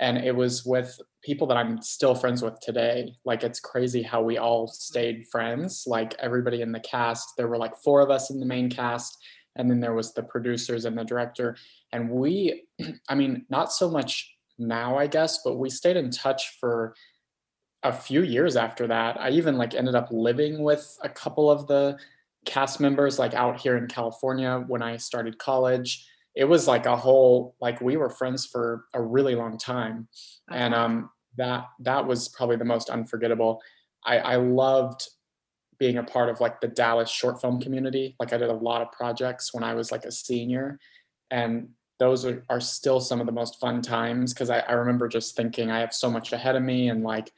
[0.00, 3.14] And it was with people that i'm still friends with today.
[3.24, 5.85] Like it's crazy how we all stayed friends.
[5.87, 9.16] Like everybody in the cast there were like four of us in the main cast
[9.55, 11.57] and then there was the producers and the director.
[11.92, 12.64] And we
[13.09, 16.94] i mean not so much now i guess but we stayed in touch for
[17.88, 21.66] a few years after that i even like ended up living with a couple of
[21.66, 21.96] the
[22.44, 26.07] cast members like out here in california when i started college.
[26.35, 30.07] It was like a whole like we were friends for a really long time.
[30.49, 33.62] That's and um that that was probably the most unforgettable.
[34.05, 35.09] I i loved
[35.79, 38.16] being a part of like the Dallas short film community.
[38.20, 40.79] Like I did a lot of projects when I was like a senior,
[41.31, 45.09] and those are, are still some of the most fun times because I, I remember
[45.09, 47.32] just thinking I have so much ahead of me and like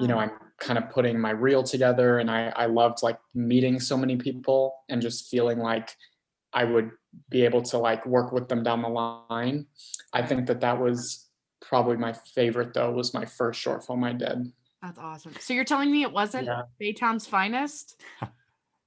[0.00, 3.80] you know i'm kind of putting my reel together and i i loved like meeting
[3.80, 5.96] so many people and just feeling like
[6.52, 6.90] i would
[7.30, 9.66] be able to like work with them down the line
[10.12, 11.26] i think that that was
[11.60, 15.34] probably my favorite though was my first short film i did That's awesome.
[15.40, 16.62] So you're telling me it wasn't Yeah.
[16.80, 18.00] Baytown's finest?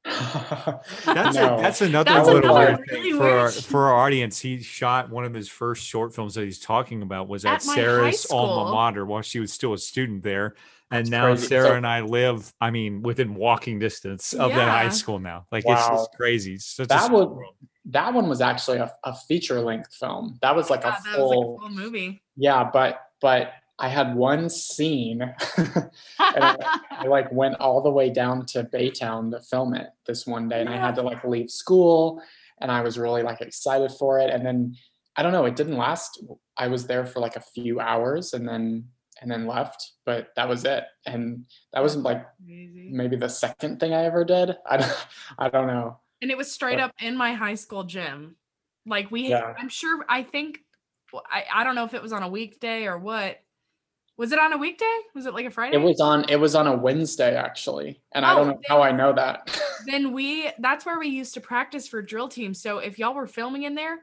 [1.06, 1.58] That's No.
[1.58, 4.40] a, that's another That's little another weird thing really for our, for our audience.
[4.40, 7.64] He shot one of his first short films that he's talking about was at, At
[7.64, 10.56] Sarah's alma mater while she was still a student there.
[10.92, 11.48] And That's now crazy.
[11.48, 15.48] Sarah So- and I live, I mean, within walking distance of that high school now.
[15.52, 16.54] Like it's just crazy.
[16.54, 17.56] It's such That small would- world.
[17.86, 21.20] that one was actually a, a feature length film that was like Yeah, a that
[21.20, 22.22] was like a full movie.
[22.38, 25.22] yeah but but i had one scene
[25.58, 30.26] and I, I like went all the way down to Baytown to film it this
[30.26, 32.22] one day and I had to like leave school
[32.62, 34.76] and I was really like excited for it and then
[35.18, 36.24] I don't know it didn't last
[36.58, 38.86] I was there for like a few hours and then
[39.22, 42.90] and then left but that was it and that was like Crazy.
[42.94, 45.08] maybe the second thing I ever did I don't,
[45.38, 48.36] I don't know And it was straight But- up in my high school gym.
[48.88, 49.54] Like we, Yeah.
[49.58, 50.06] I'm sure.
[50.08, 50.60] I think
[51.32, 53.40] I, I don't know if it was on a weekday or what.
[54.18, 54.98] Was it on a weekday?
[55.14, 55.76] Was it like a Friday?
[55.76, 58.82] it was on it was on a Wednesday actually and I Oh, don't know how
[58.82, 62.54] I know that then we that's where we used to practice for drill team.
[62.54, 64.00] So if y'all were filming in there,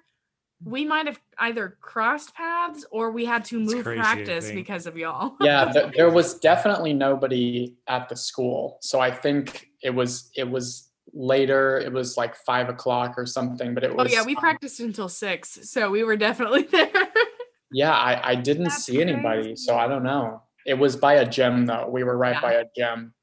[0.64, 4.96] we might have either crossed paths or we had to move crazy practice because of
[4.96, 5.34] y'all.
[5.40, 10.48] yeah th- there was definitely nobody at the school so i think it was it
[10.48, 14.00] was later it was like five o'clock or something but it was.
[14.00, 16.90] Oh was yeah, we um, practiced until six, so we were definitely there.
[17.72, 21.28] Yeah i i didn't That's see anybody so i don't know it was by a
[21.28, 22.40] gym though we were right Yeah.
[22.40, 23.14] by a gym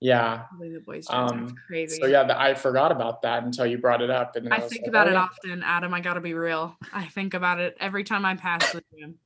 [0.00, 2.00] yeah the boys' Um, crazy.
[2.00, 4.60] so yeah th- i forgot about that until you brought it up and then I
[4.60, 5.20] think like, about oh, it yeah.
[5.22, 5.92] often, Adam.
[5.92, 6.76] I gotta be real.
[6.92, 9.16] I think about it every time I pass the gym.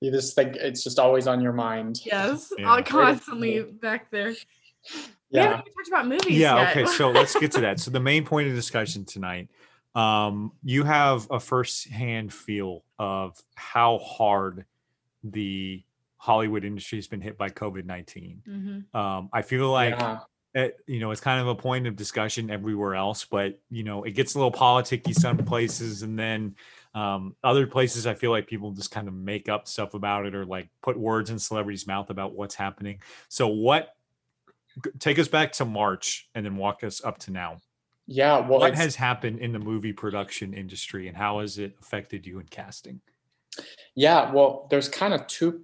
[0.00, 2.70] you just think it's just always on your mind Yes, Yeah.
[2.72, 4.28] I'm constantly back there.
[4.30, 4.36] We
[5.30, 6.56] yeah haven't even talked about movies Yeah.
[6.56, 6.76] yet.
[6.76, 6.84] Okay.
[6.92, 7.80] So let's get to that.
[7.84, 9.48] So the main point of discussion tonight,
[9.96, 14.66] um, you have a first-hand feel of how hard
[15.24, 15.82] the
[16.18, 18.42] Hollywood industry has been hit by COVID nineteen.
[18.46, 18.94] Mhm.
[18.94, 20.18] Um, I feel like yeah.
[20.54, 24.04] it, you know it's kind of a point of discussion everywhere else, but you know
[24.04, 26.56] it gets a little politicky some places, and then
[26.94, 30.34] um, other places I feel like people just kind of make up stuff about it
[30.34, 33.00] or like put words in celebrities' mouth about what's happening.
[33.28, 33.94] So what?
[34.98, 37.62] Take us back to March and then walk us up to now.
[38.06, 42.26] Yeah well what has happened in the movie production industry and how has it affected
[42.26, 43.00] you in casting?
[43.94, 45.62] Yeah, well, there's kind of two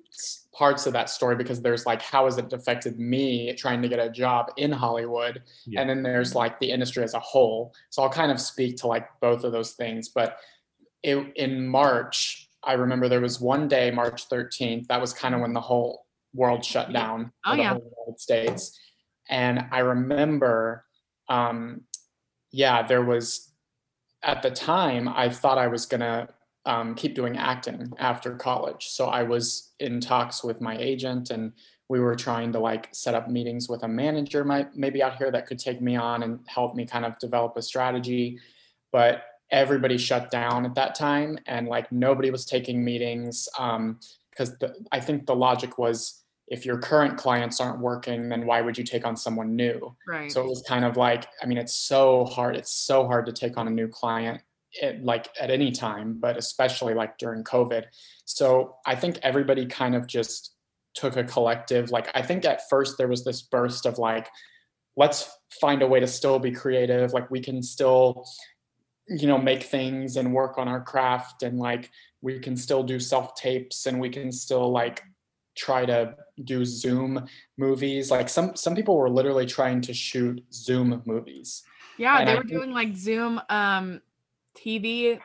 [0.55, 3.99] parts of that story because there's like how has it affected me trying to get
[3.99, 5.81] a job in Hollywood, Yeah.
[5.83, 7.75] and then there's like the industry as a whole.
[7.91, 10.09] So I'll kind of speak to like both of those things.
[10.09, 10.39] But
[11.03, 15.43] it, in March, I remember there was one day, March 13th, that was kind of
[15.43, 17.31] when the whole world shut down.
[17.45, 17.75] Oh, yeah.
[17.75, 18.79] United States,
[19.29, 20.87] and I remember,
[21.29, 21.83] um,
[22.53, 23.51] yeah, there was
[24.23, 26.29] at the time I thought I was gonna
[26.65, 28.89] um, keep doing acting after college.
[28.89, 31.53] So I was in talks with my agent and
[31.89, 35.31] we were trying to like set up meetings with a manager might maybe out here
[35.31, 38.39] that could take me on and help me kind of develop a strategy.
[38.93, 43.99] But everybody shut down at that time and like nobody was taking meetings um,
[44.31, 46.22] because the, I think the logic was
[46.53, 49.97] if your current clients aren't working, then why would you take on someone new?
[50.07, 50.31] Right.
[50.31, 52.57] So it was kind of like, I mean, it's so hard.
[52.57, 54.43] It's so hard to take on a new client,
[54.75, 57.85] it, like at any time, but especially like during COVID.
[58.27, 60.55] So I think everybody kind of just
[60.93, 64.29] took a collective, like, I think at first there was this burst of like,
[64.95, 67.15] let's find a way to still be creative.
[67.15, 68.27] Like, we can still,
[69.09, 73.01] you know, make things and work on our craft and like, we can still do
[73.01, 75.03] self tapes and we can still like
[75.55, 81.03] try to do zoom movies like some some people were literally trying to shoot zoom
[81.07, 81.63] movies
[81.99, 84.01] yeah, and they I were think- doing like Zoom um
[84.57, 85.21] TV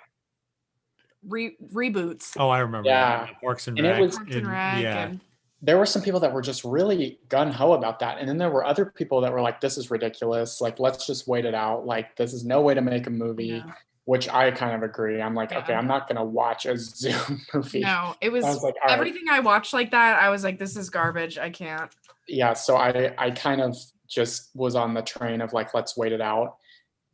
[1.27, 2.33] re- reboots.
[2.37, 2.89] Oh, I remember.
[2.89, 3.25] Yeah.
[3.25, 3.41] that.
[3.41, 4.01] Parks and, And it Rec.
[4.01, 5.05] was- Parks and and- Rec yeah.
[5.07, 5.19] and
[5.61, 8.63] there were some people that were just really gun-ho about that and then there were
[8.63, 12.15] other people that were like this is ridiculous like let's just wait it out like
[12.15, 13.71] this is no way to make a movie Yeah.
[14.07, 15.59] Which i kind of agree i'm like Yeah.
[15.59, 18.75] okay i'm not going to watch a zoom movie no, it was, I was like,
[18.81, 18.97] all right.
[18.99, 20.21] everything I watched like that.
[20.21, 21.37] I was like, this is garbage.
[21.37, 21.91] I can't.
[22.27, 23.75] yeah so i i kind of
[24.07, 26.55] just was on the train of like let's wait it out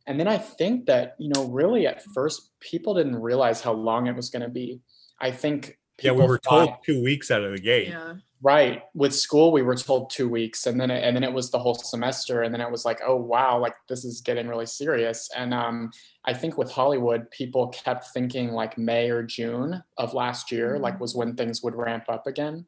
[0.06, 4.06] and then i think that you know really at first people didn't realize how long
[4.06, 4.80] it was going to be
[5.20, 7.88] i think Yeah, we were thought- told two weeks out of the gate.
[7.88, 8.14] Yeah.
[8.44, 8.82] Right.
[8.92, 11.58] With school, we were told two weeks, and then it, and then it was the
[11.58, 15.30] whole semester, and then it was like, oh wow, like this is getting really serious.
[15.34, 15.90] And um,
[16.26, 21.00] I think with Hollywood, people kept thinking like May or June of last year, like
[21.00, 22.66] was when things would ramp up again.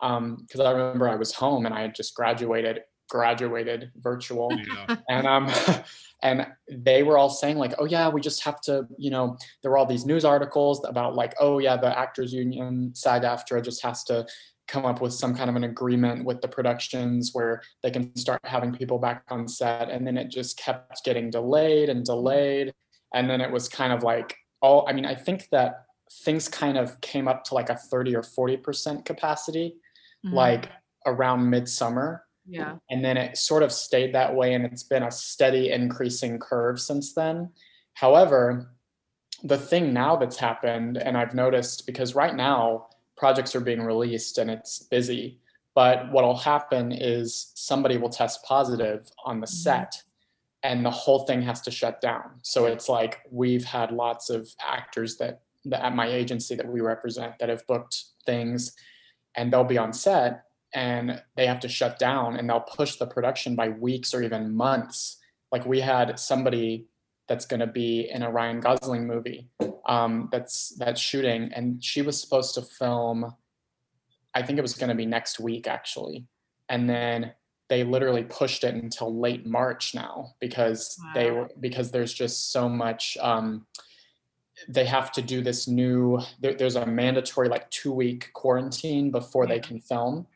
[0.00, 4.96] Because I remember I was home and I had just graduated, graduated virtual, Yeah.
[5.08, 5.50] and um
[6.22, 9.70] and they were all saying like oh yeah we just have to you know there
[9.70, 13.82] were all these news articles about like oh yeah the actors union sag aftra just
[13.82, 14.26] has to
[14.68, 18.40] come up with some kind of an agreement with the productions where they can start
[18.44, 22.72] having people back on set and then it just kept getting delayed and delayed
[23.14, 25.84] and then it was kind of like all i mean i think that
[26.24, 29.76] things kind of came up to like a 30 or 40 percent capacity
[30.24, 30.32] Mhm.
[30.32, 30.68] like
[31.04, 32.76] around midsummer yeah.
[32.90, 36.80] and then it sort of stayed that way and it's been a steady increasing curve
[36.80, 37.50] since then
[37.94, 38.72] however
[39.44, 44.38] the thing now that's happened and i've noticed because right now projects are being released
[44.38, 45.38] and it's busy
[45.74, 49.50] but what'll happen is somebody will test positive on the Mhm.
[49.50, 50.02] set
[50.62, 54.48] and the whole thing has to shut down so it's like we've had lots of
[54.64, 58.74] actors that, that at my agency that we represent that have booked things
[59.34, 63.06] and they'll be on set and they have to shut down and they'll push the
[63.06, 65.18] production by weeks or even months.
[65.52, 66.86] Like we had somebody
[67.28, 69.48] that's going to be in a Ryan Gosling movie
[69.86, 73.34] um, that's that's shooting, and she was supposed to film.
[74.34, 76.26] I think it was going to be next week actually,
[76.68, 77.32] and then
[77.68, 82.68] they literally pushed it until late March now because they were because there's just so
[82.68, 83.16] much.
[83.20, 83.66] Um,
[84.68, 86.20] they have to do this new.
[86.40, 90.26] There, there's a mandatory like two week quarantine before they can film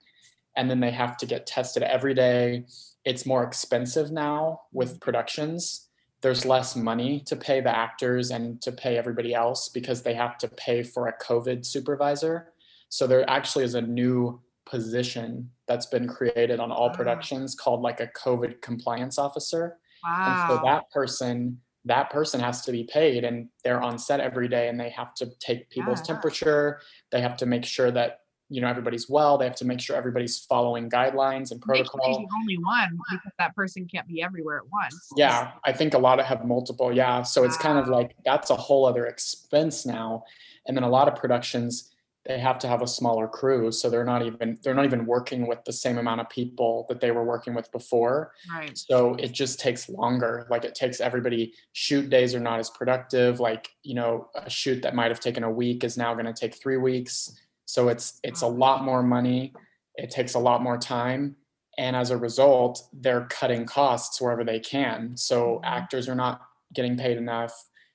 [0.57, 2.64] and then they have to get tested every day.
[3.05, 5.89] It's more expensive now with productions.
[6.22, 10.37] There's less money to pay the actors and to pay everybody else because they have
[10.38, 12.52] to pay for a COVID supervisor.
[12.90, 16.94] So there actually is a new position that's been created on all Wow.
[16.94, 19.78] productions called like a COVID compliance officer.
[20.04, 20.24] Wow.
[20.26, 24.48] And so that person, that person has to be paid and they're on set every
[24.48, 26.14] day and they have to take people's Yeah.
[26.14, 26.80] temperature.
[27.11, 29.38] They have to make sure that you know everybody's well.
[29.38, 32.26] They have to make sure everybody's following guidelines and sure protocol.
[32.40, 35.08] only one because that person can't be everywhere at once.
[35.16, 36.92] Yeah, I think a lot of have multiple.
[36.92, 40.24] Yeah, so it's kind of like that's a whole other expense now.
[40.66, 41.94] And then a lot of productions
[42.26, 45.46] they have to have a smaller crew, so they're not even they're not even working
[45.46, 48.32] with the same amount of people that they were working with before.
[48.52, 48.76] right.
[48.76, 50.46] So it just takes longer.
[50.50, 53.40] Like it takes everybody shoot days are not as productive.
[53.40, 56.34] Like, you know, a shoot that might have taken a week is now going to
[56.34, 57.40] take 3 weeks.
[57.70, 59.52] So it's it's a lot more money.
[59.94, 61.37] It takes a lot more time
[61.78, 65.16] and as a result, they're cutting costs wherever they can.
[65.16, 65.61] So Mhm.
[65.64, 66.40] actors are not
[66.74, 67.54] getting paid enough.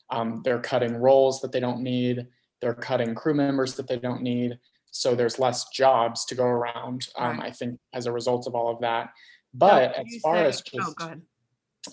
[0.09, 2.25] Um, they're cutting roles that they don't need.
[2.61, 4.57] They're cutting crew members that they don't need.
[4.91, 7.07] So there's less jobs to go around.
[7.17, 7.41] Um.
[7.41, 9.09] I think as a result of all of that.
[9.53, 11.21] But So as far say- as just oh, go ahead.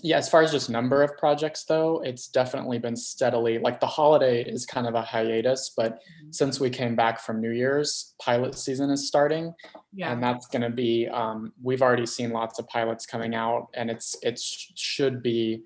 [0.02, 3.86] Yeah, as far as just number of projects though, it's definitely been steadily like the
[3.86, 6.34] holiday is kind of a hiatus, but Mhm.
[6.34, 9.54] since we came back from New Year's, pilot season is starting
[9.92, 10.12] Yeah.
[10.12, 13.90] and that's going to be um, we've already seen lots of pilots coming out and
[13.90, 15.62] it's it should be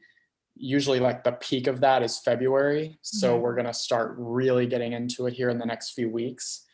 [0.54, 3.40] usually like the peak of that is february so Mhm.
[3.42, 6.64] we're going to start really getting into it here in the next few weeks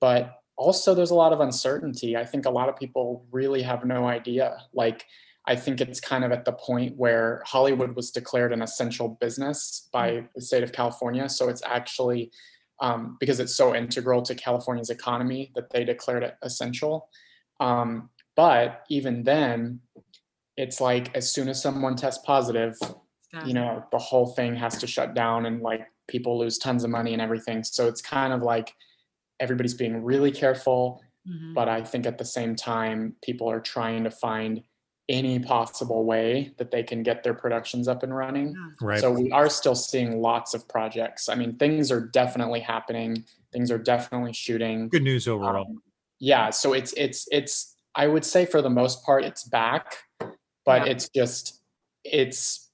[0.00, 3.84] but also there's a lot of uncertainty i think a lot of people really have
[3.84, 5.04] no idea like
[5.46, 9.88] i think it's kind of at the point where hollywood was declared an essential business
[9.92, 12.30] by the state of california so it's actually
[12.80, 17.08] um, because it's so integral to California's economy that they declared it essential.
[17.60, 19.78] Um, but even then,
[20.56, 22.76] it's like as soon as someone tests positive,
[23.46, 26.90] you know, the whole thing has to shut down and like people lose tons of
[26.90, 27.62] money and everything.
[27.62, 28.74] So it's kind of like
[29.38, 31.54] everybody's being really careful, Mhm.
[31.54, 34.64] but I think at the same time, people are trying to find
[35.08, 38.54] any possible way that they can get their productions up and running.
[38.80, 39.00] Right.
[39.00, 41.28] So we are still seeing lots of projects.
[41.28, 43.24] I mean, things are definitely happening.
[43.52, 44.88] Things are definitely shooting.
[44.88, 45.66] Good news overall.
[45.66, 45.82] Um,
[46.20, 49.96] yeah, so it's it's it's I would say for the most part it's back,
[50.64, 50.92] but Yeah.
[50.92, 51.60] it's just
[52.04, 52.70] it's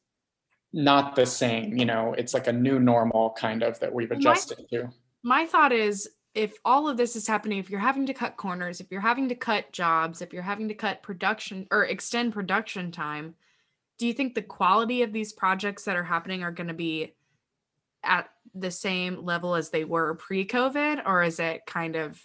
[0.74, 4.18] not the same, you know, it's like a new normal kind of that we've Well,
[4.20, 4.88] my- adjusted to.
[5.22, 6.08] my thought is
[6.38, 9.28] if all of this is happening if you're having to cut corners if you're having
[9.28, 13.34] to cut jobs if you're having to cut production or extend production time
[13.98, 17.12] do you think the quality of these projects that are happening are going to be
[18.04, 22.24] at the same level as they were pre-covid or is it kind of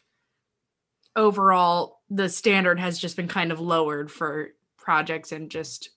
[1.15, 5.89] overall the standard has just been kind of lowered for projects and just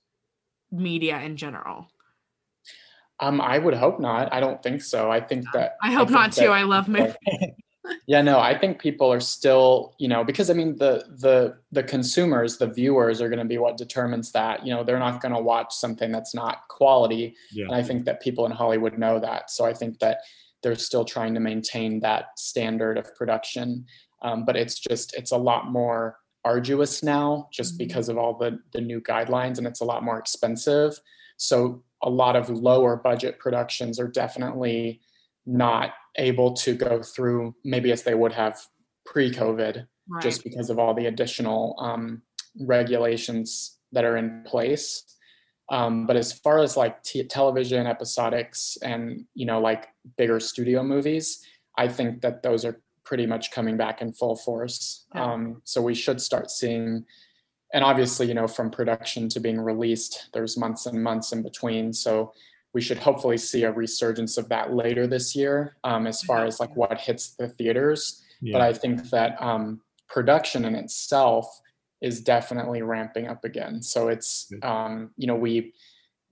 [0.73, 1.87] media in general
[3.19, 4.31] Um, I would hope not.
[4.31, 5.11] I don't think so.
[5.11, 7.15] I think that i hope think not too i love movies
[8.07, 11.83] Yeah, no, I think people are still, you know, because I mean the the the
[11.83, 14.67] consumers, the viewers are going to be what determines that.
[14.67, 17.35] You know, they're not going to watch something that's not quality.
[17.53, 17.67] Yeah.
[17.67, 19.51] And I think that people in Hollywood know that.
[19.51, 20.19] So I think that
[20.63, 23.87] they're still trying to maintain that standard of production.
[24.23, 27.79] Um, but it's just it's a lot more arduous now just Mhm.
[27.79, 30.99] because of all the the new guidelines and it's a lot more expensive.
[31.37, 35.01] So a lot of lower budget productions are definitely
[35.45, 38.61] not able to go through maybe as they would have
[39.05, 40.23] pre-COVID Right.
[40.23, 42.23] just because of all the additional um,
[42.61, 45.03] regulations that are in place.
[45.69, 50.85] Um, but as far as like t- television episodics and you know like bigger studio
[50.85, 51.45] movies,
[51.77, 55.07] I think that those are pretty much coming back in full force.
[55.13, 55.25] Yeah.
[55.33, 57.05] Um, so we should start seeing,
[57.75, 61.93] and obviously you know from production to being released, there's months and months in between.
[61.93, 62.33] So
[62.77, 66.61] we should hopefully see a resurgence of that later this year um, as far as
[66.61, 68.23] like what hits the theaters
[68.53, 71.61] but I think that um, production in itself
[72.01, 73.83] is definitely ramping up again.
[73.83, 75.73] So it's um, you know we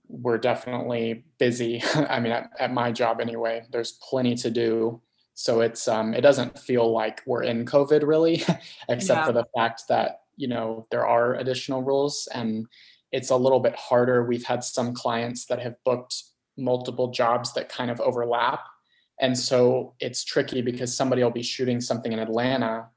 [0.07, 1.81] we're definitely busy.
[1.95, 5.01] I mean, at, at my job anyway, there's plenty to do.
[5.33, 8.43] So it's um, it doesn't feel like we're in COVID really,
[8.89, 9.25] except Yeah.
[9.25, 12.67] for the fact that you know there are additional rules and
[13.11, 14.23] it's a little bit harder.
[14.25, 16.15] We've had some clients that have booked
[16.57, 18.61] multiple jobs that kind of overlap
[19.19, 22.87] and so it's tricky because somebody will be shooting something in Atlanta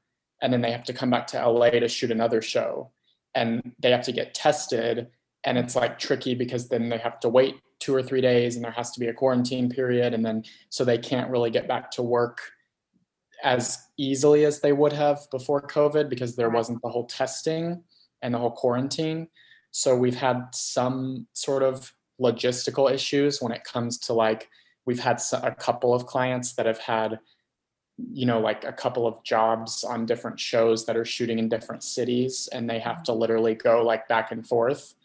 [0.41, 2.91] and then they have to come back to LA to shoot another show
[3.35, 5.07] and they have to get tested.
[5.45, 8.65] And it's like tricky because then they have to wait two or three days and
[8.65, 10.13] there has to be a quarantine period.
[10.13, 12.39] And then so they can't really get back to work
[13.41, 17.81] as easily as they would have before COVID because there wasn't the whole testing
[18.21, 19.29] and the whole quarantine.
[19.71, 24.49] So we've had some sort of logistical issues when it comes to like
[24.85, 27.19] we've had a couple of clients that have had
[28.11, 31.83] you know like a couple of jobs on different shows that are shooting in different
[31.83, 34.95] cities and they have to literally go like back and forth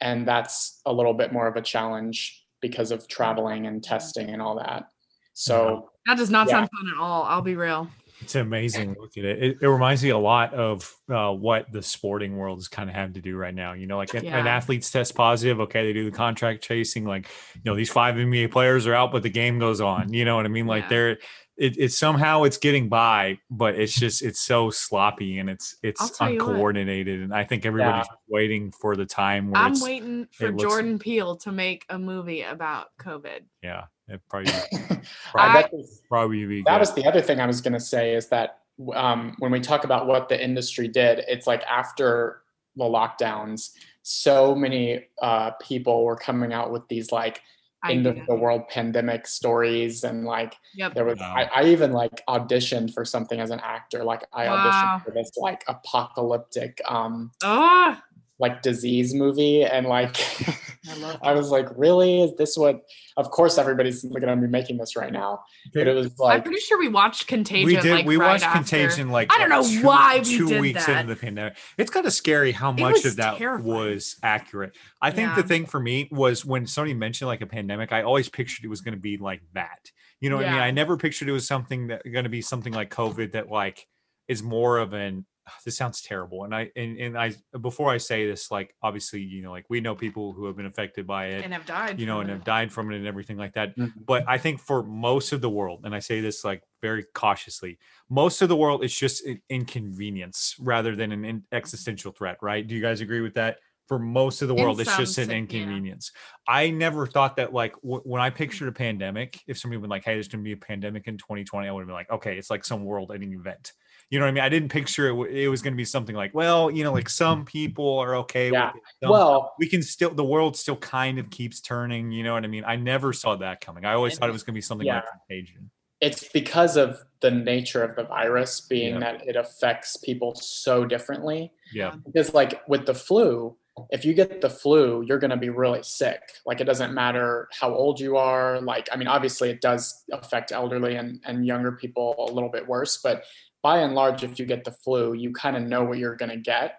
[0.00, 4.42] and that's a little bit more of a challenge because of traveling and testing and
[4.42, 4.84] all that
[5.32, 6.56] so that does not Yeah.
[6.58, 7.22] sound fun at all.
[7.22, 7.88] I'll be real.
[8.22, 8.96] It's amazing.
[8.98, 9.42] Look at it.
[9.42, 12.94] It, it reminds me a lot of uh, what the sporting world is kind of
[12.94, 13.72] having to do right now.
[13.72, 15.60] You know, like an, an athlete's test positive.
[15.60, 17.04] Okay, they do the contact tracing.
[17.04, 20.12] Like, you know, these five NBA players are out, but the game goes on.
[20.12, 20.66] You know what I mean?
[20.66, 20.88] Like, Yeah.
[20.88, 21.18] they're
[21.58, 26.16] it, it's somehow it's getting by, but it's just it's so sloppy and it's it's
[26.16, 26.48] tell you what.
[26.48, 27.20] uncoordinated.
[27.20, 31.36] And I think everybody's waiting for the time where I'm waiting for looks- Jordan Peele
[31.36, 33.40] to make a movie about COVID.
[33.62, 34.50] yeah, it probably
[34.90, 34.98] I
[35.30, 35.72] probably, bet
[36.08, 38.58] probably be that was the other thing I was going to say is that
[38.94, 42.42] um, when we talk about what the industry did, it's like after
[42.76, 47.42] the lockdowns, so many uh, people were coming out with these like
[47.88, 50.94] end of the world pandemic stories and like Yep.
[50.94, 51.34] there was Wow.
[51.36, 54.56] I, I even like auditioned for something as an actor like i Wow.
[54.58, 57.96] auditioned for this like apocalyptic um Oh,
[58.42, 60.16] like disease movie and like
[60.88, 62.82] I i was like really is this what
[63.16, 66.58] of course everybody's gonna be making this right now but it was like I'm pretty
[66.60, 67.66] sure we watched Contagion.
[67.66, 68.58] we did Like we right watched after.
[68.58, 71.00] contagion like I don't know two- why we two did weeks that.
[71.02, 73.64] into the pandemic it's kind of scary how much of that terrifying.
[73.72, 77.92] was accurate i think the thing for me was when somebody mentioned like a pandemic
[77.92, 79.90] i always pictured it was going to be like that
[80.20, 82.42] you know what i mean i never pictured it was something that going to be
[82.42, 83.86] something like covid that like
[84.26, 87.98] is more of an Ah, this sounds terrible and i and, and i before i
[87.98, 91.26] say this like obviously you know like we know people who have been affected by
[91.26, 92.00] it and have died.
[92.00, 92.32] you know, and it.
[92.32, 93.76] have died from it and everything like that.
[93.76, 93.92] Mhm.
[94.06, 97.78] But I think for most of the world, and I say this like very cautiously,
[98.08, 101.54] most of the world it's just an inconvenience rather than an in- mm-hmm.
[101.54, 102.66] existential threat, right?
[102.66, 103.58] Do you guys agree with that?
[103.88, 105.36] For most of the In world, it's just an sen- yeah.
[105.38, 106.12] inconvenience.
[106.48, 108.36] I never thought that like w- when I mm-hmm.
[108.38, 111.18] pictured a pandemic, if somebody would like, "Hey, there's going to be a pandemic in
[111.18, 113.72] 2020," I would have been like, "Okay, it's like some world-ending event."
[114.12, 114.44] You know what I mean?
[114.44, 115.12] I didn't picture it.
[115.12, 117.46] w- It was going to be something like, well, you know, like some mm-hmm.
[117.46, 118.66] people are okay Yeah.
[118.66, 118.82] with it.
[119.04, 122.44] some well we can still the world still kind of keeps turning you know what
[122.44, 124.60] i mean i never saw that coming i always thought it was going to be
[124.60, 129.00] something like contagion it's because of the nature of the virus being Yeah.
[129.00, 133.56] that it affects people so differently yeah because like with the flu
[133.90, 137.48] if you get the flu you're going to be really sick like it doesn't matter
[137.58, 141.72] how old you are like i mean obviously it does affect elderly and, and younger
[141.72, 143.24] people a little bit worse but
[143.62, 146.30] by and large if you get the flu you kind of know what you're going
[146.30, 146.78] to get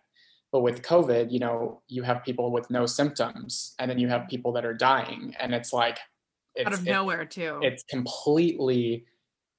[0.52, 4.28] but with covid you know you have people with no symptoms and then you have
[4.28, 6.00] people that are dying and it's like
[6.56, 7.60] it's, out of it- nowhere too.
[7.64, 9.06] it's completely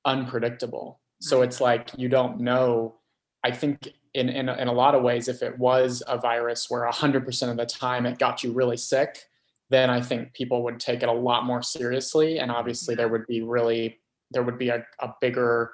[0.04, 1.00] unpredictable.
[1.20, 2.96] So it's like you don't know.
[3.42, 6.88] I think in, in, in a lot of ways, if it was a virus where
[6.88, 9.24] 100% of the time it got you really sick,
[9.70, 12.38] then I think people would take it a lot more seriously.
[12.38, 13.98] And obviously, there would be really,
[14.30, 15.72] there would be a, a bigger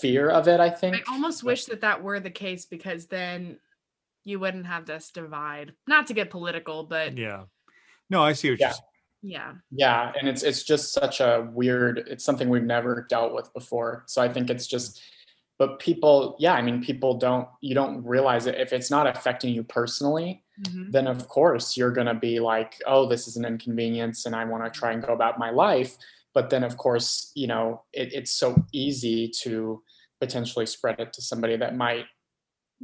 [0.00, 0.60] fear of it.
[0.60, 0.96] I think.
[0.96, 3.58] I almost wish that that were the case because then
[4.24, 5.72] you wouldn't have this divide.
[5.88, 7.26] Not to get political, but yeah.
[7.28, 7.42] Yeah.
[8.10, 8.66] No, I see what Yeah.
[8.68, 8.84] you're saying.
[9.22, 13.52] yeah Yeah, and it's it's just such a weird it's something we've never dealt with
[13.54, 15.00] before so i think it's just
[15.60, 19.54] but people yeah i mean people don't you don't realize it if it's not affecting
[19.54, 20.90] you personally Mhm.
[20.92, 24.44] then of course you're going to be like oh this is an inconvenience and i
[24.44, 25.96] want to try and go about my life
[26.34, 29.82] but then of course you know it, it's so easy to
[30.20, 32.06] potentially spread it to somebody that might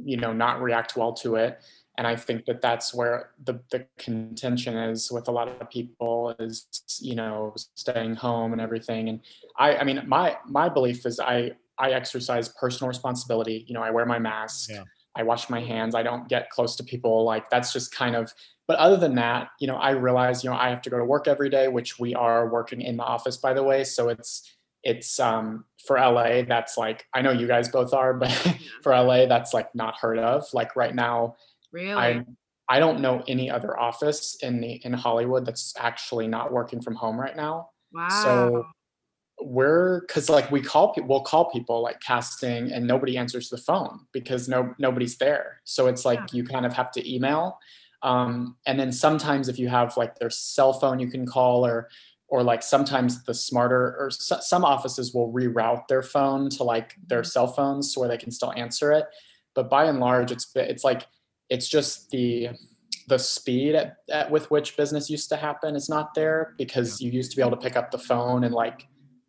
[0.03, 1.59] you know not react well to it.
[1.97, 6.33] And i think that that's where the, the contention is with a lot of people
[6.39, 6.65] is
[7.01, 9.09] you know staying home and everything.
[9.09, 9.19] And
[9.57, 13.65] i i mean my my belief is i i exercise personal responsibility.
[13.67, 14.69] You know i wear my mask.
[14.69, 14.83] Yeah.
[15.15, 15.93] i wash my hands.
[15.95, 17.25] I don't get close to people.
[17.25, 18.33] Like that's just kind of
[18.69, 21.03] but other than that you know i realize you know i have to go to
[21.03, 24.49] work every day which we are working in the office by the way so it's
[24.83, 28.31] it's um for la that's like i know you guys both are but
[28.83, 31.35] for la that's like not heard of like right now
[31.71, 31.93] Really?
[31.95, 32.25] I
[32.67, 36.95] I don't know any other office in the in Hollywood that's actually not working from
[36.95, 37.69] home right now.
[37.91, 38.07] wow.
[38.09, 38.65] So
[39.41, 43.57] we're because like we call people we'll call people like casting and nobody answers the
[43.57, 45.61] phone because no nobody's there.
[45.63, 46.37] So it's like Yeah.
[46.37, 47.57] you kind of have to email.
[48.01, 51.89] Um, and then sometimes if you have like their cell phone you can call or
[52.29, 57.23] or like sometimes the smarter or some offices will reroute their phone to like their
[57.23, 59.05] cell phones so where they can still answer it.
[59.55, 61.07] But by and large it's it's like
[61.49, 62.49] it's just the
[63.07, 67.09] the speed at, at with which business used to happen is not there because you
[67.11, 68.87] used to be able to pick up the phone and like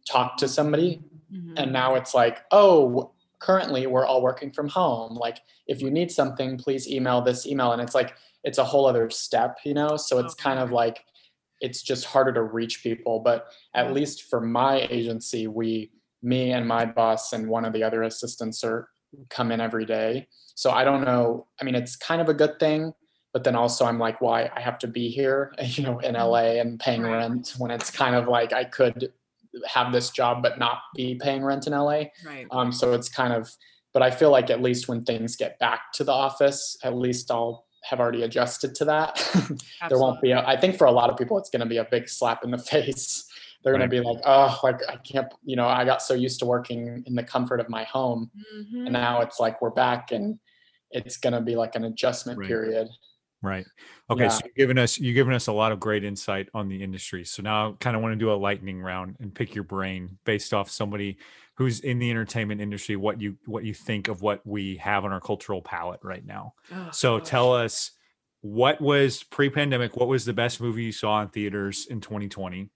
[0.09, 1.03] talk to somebody.
[1.33, 1.55] Mhm.
[1.59, 5.15] and now it's like oh currently we're all working from home.
[5.15, 7.73] Like if you need something please email this email.
[7.73, 8.15] And it's like
[8.45, 9.97] it's a whole other step you know?
[9.97, 11.05] So it's kind of like
[11.61, 15.91] it's just harder to reach people but at least for my agency we
[16.23, 18.89] me and my boss and one of the other assistants are
[19.29, 20.27] come in every day.
[20.55, 22.93] So i don't know i mean it's kind of a good thing
[23.33, 24.51] but then also i'm like why?
[24.55, 28.15] I have to be here you know in la and paying rent when it's kind
[28.15, 29.13] of like i could
[29.67, 32.47] have this job but not be paying rent in la right.
[32.51, 33.51] um, so it's kind of,
[33.93, 37.31] but I feel like at least when things get back to the office, at least
[37.31, 39.17] I'll have already adjusted to that.
[39.89, 41.79] there won't be, a, I think for a lot of people, it's going to be
[41.79, 43.27] a big slap in the face.
[43.63, 46.39] They're going to be like, oh, like I can't, you know, I got so used
[46.41, 48.31] to working in the comfort of my home.
[48.57, 48.85] Mhm.
[48.87, 50.39] And now it's like we're back and
[50.93, 52.49] it's going to be like an adjustment Right.
[52.49, 52.89] period.
[53.43, 53.67] Right.
[54.11, 54.25] Okay.
[54.25, 54.29] Yeah.
[54.29, 57.25] So you've given us you've given us a lot of great insight on the industry.
[57.25, 60.19] So now I kind of want to do a lightning round and pick your brain
[60.25, 61.17] based off somebody
[61.61, 65.13] who's in the entertainment industry, what you what you think of what we have on
[65.13, 66.55] our cultural palette right now.
[66.73, 67.29] Oh, So gosh.
[67.29, 67.91] tell us
[68.41, 72.71] what was pre-pandemic, what was the best movie you saw in theaters in 2020?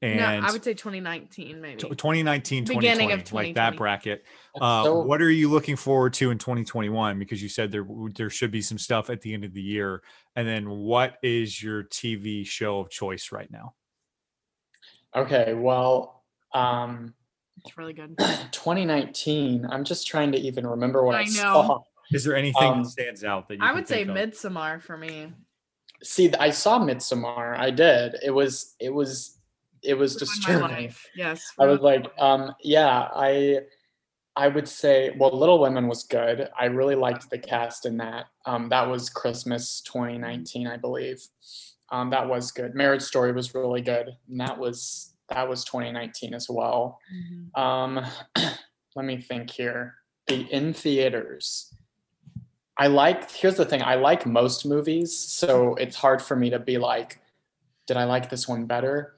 [0.00, 1.76] And no, I would say 2019 maybe.
[1.82, 4.24] t- 2019, Beginning 2020, of like that bracket.
[4.58, 7.18] Uh, so- what are you looking forward to in 2021?
[7.18, 7.86] Because you said there
[8.16, 10.02] there should be some stuff at the end of the year.
[10.34, 13.74] And then what is your TV show of choice right now?
[15.14, 15.52] okay.
[15.52, 16.24] Well,
[16.54, 17.12] um,
[17.58, 18.16] It's really good.
[18.52, 21.30] 2019, I'm just trying to even remember what I, I know.
[21.30, 21.80] saw.
[22.12, 24.16] Is there anything Um, that stands out that you I would say think of?
[24.16, 25.32] Midsommar for me.
[26.02, 27.56] See, I saw Midsommar.
[27.56, 28.16] I did.
[28.22, 29.38] It was, it was,
[29.82, 30.60] it was Ruined disturbing.
[30.62, 31.06] my life.
[31.14, 31.42] Yes.
[31.58, 33.60] I was like, um, yeah, I,
[34.34, 36.48] I would say, well, Little Women was good.
[36.58, 38.26] I really liked the cast in that.
[38.46, 41.22] Um, that was Christmas 2019, I believe.
[41.90, 42.74] Um, that was good.
[42.74, 46.98] Marriage Story was really good, and that was that was 2019 as well.
[47.14, 47.58] Mhm.
[47.58, 48.04] Um,
[48.96, 49.94] let me think here.
[50.28, 51.74] The in theaters.
[52.76, 53.30] I like.
[53.30, 53.82] Here's the thing.
[53.82, 57.20] I like most movies, so it's hard for me to be like,
[57.86, 59.14] did I like this one better?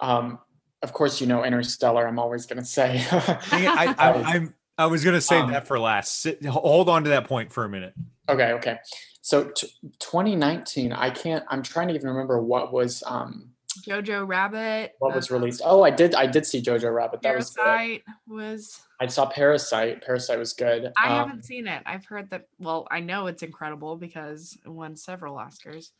[0.00, 0.38] Um,
[0.82, 2.06] of course, you know Interstellar.
[2.06, 3.04] I'm always gonna say.
[3.50, 6.20] Dang I, I, I'm, I was going to say Um, that for last.
[6.20, 7.94] Sit, hold on to that point for a minute.
[8.28, 8.78] okay, okay.
[9.22, 9.68] So t-
[10.00, 10.92] 2019.
[10.92, 11.44] I can't.
[11.48, 13.50] I'm trying to even remember what was um
[13.82, 14.92] Jojo Rabbit.
[14.98, 15.62] what was uh, released.
[15.64, 16.14] Oh, I did.
[16.14, 17.22] I did see Jojo Rabbit.
[17.22, 17.50] That was.
[17.50, 18.80] Parasite was.
[19.00, 20.02] I saw Parasite.
[20.04, 20.92] Parasite was good.
[21.02, 21.82] I Um, haven't seen it.
[21.86, 22.46] I've heard that.
[22.58, 25.90] Well, I know it's incredible because it won several Oscars.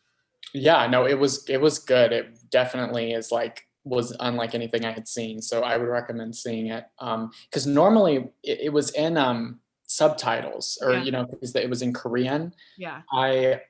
[0.54, 4.92] yeah no it was it was good it definitely is like was unlike anything i
[4.92, 9.16] had seen so i would recommend seeing it um because normally it, it was in
[9.16, 9.58] um
[9.88, 11.02] subtitles or Yeah.
[11.02, 13.02] you know because it was in korean Yeah.
[13.12, 13.60] i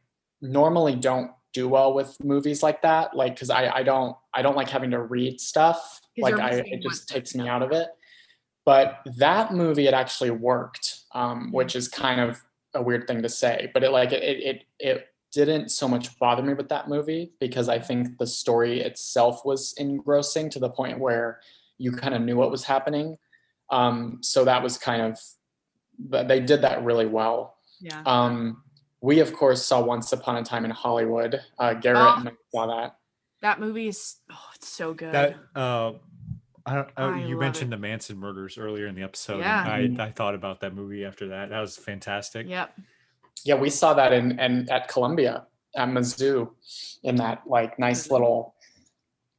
[0.42, 4.56] normally don't do well with movies like that like because i i don't i don't
[4.60, 6.00] like having to read stuff.
[6.18, 7.88] like i it just takes me out of it
[8.64, 8.86] but
[9.24, 10.86] that movie it actually worked
[11.20, 12.30] um which is kind of
[12.74, 14.56] a weird thing to say but it like it it it,
[14.90, 19.44] it didn't so much bother me with that movie because i think the story itself
[19.44, 21.40] was engrossing to the point where
[21.78, 23.08] you kind of knew what was happening
[23.70, 25.18] Um, so that was kind of,
[25.98, 27.56] but they did that really well.
[27.80, 28.02] Yeah.
[28.06, 28.62] Um,
[29.00, 31.40] we of course saw Once Upon a Time in Hollywood.
[31.58, 32.16] Uh, Garrett Oh.
[32.20, 32.96] and I saw that.
[33.42, 35.12] That movie is oh, it's so good.
[35.12, 35.92] That uh,
[36.64, 36.88] I don't.
[36.96, 37.76] Uh, I you mentioned it.
[37.76, 39.38] the Manson murders earlier in the episode.
[39.40, 39.62] Yeah.
[39.66, 41.50] I I thought about that movie after that.
[41.50, 42.48] That was fantastic.
[42.48, 42.74] yep.
[43.44, 46.50] Yeah, we saw that in and at Columbia at Mizzou
[47.04, 48.12] in that like nice Mhm.
[48.12, 48.54] little.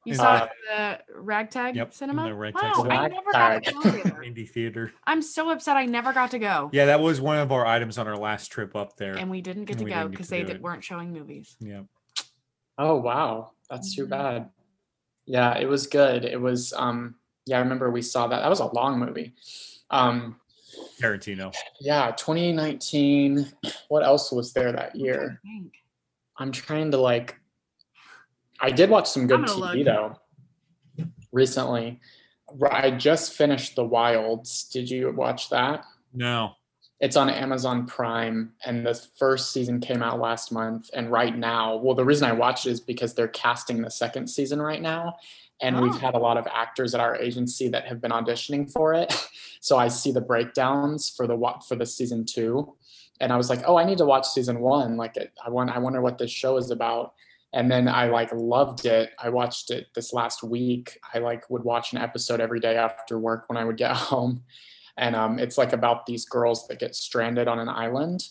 [0.08, 2.24] You saw uh, it the Ragtag Yep, Cinema.
[2.30, 3.74] the Ragtag wow, I never got to Ragtag.
[3.74, 4.24] go there.
[4.26, 4.94] Indie theater.
[5.06, 6.70] I'm so upset I never got to go.
[6.72, 9.16] Yeah, that was one of our items on our last trip up there.
[9.18, 11.58] And we didn't get to go because they did, weren't showing movies.
[11.60, 11.82] yeah.
[12.78, 14.10] Oh wow, that's too Mhm.
[14.12, 14.50] bad.
[15.26, 16.24] Yeah, it was good.
[16.24, 16.72] It was.
[16.72, 18.40] um Yeah, I remember we saw that.
[18.40, 19.34] That was a long movie.
[19.90, 20.40] Um
[21.02, 21.54] Tarantino.
[21.82, 23.46] Yeah, 2019.
[23.90, 25.42] What else was there that year?
[26.38, 27.36] I'm trying to like.
[28.60, 29.86] I did watch some good TV look.
[29.86, 31.06] though.
[31.32, 32.00] Recently,
[32.72, 34.64] I just finished The Wilds.
[34.72, 35.84] Did you watch that?
[36.14, 36.52] No.
[37.00, 40.90] It's on Amazon Prime, and the first season came out last month.
[40.96, 44.28] And right now, well, the reason I watched it is because they're casting the second
[44.28, 45.18] season right now,
[45.62, 45.82] and Oh.
[45.82, 49.14] we've had a lot of actors at our agency that have been auditioning for it.
[49.60, 52.76] So I see the breakdowns for the wa- for the season two,
[53.20, 54.96] and I was like, oh, I need to watch season one.
[54.96, 57.14] Like, I want, I wonder what this show is about.
[57.54, 59.12] And then I like loved it.
[59.18, 61.00] I watched it this last week.
[61.14, 64.44] I like would watch an episode every day after work when I would get home
[64.98, 68.24] and um, it's like about these girls that get stranded on an island.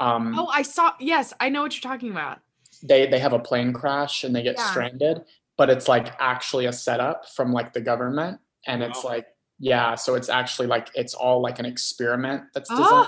[0.00, 0.94] Um, Oh, I saw.
[0.98, 2.40] Yes, I know what you're talking about.
[2.82, 4.66] they they have a plane crash and they get Yeah.
[4.66, 5.22] stranded,
[5.56, 9.10] but it's like actually a setup from like the government, and it's Wow.
[9.10, 9.26] like
[9.60, 13.06] yeah, so it's actually like it's all like an experiment that's Oh, designed.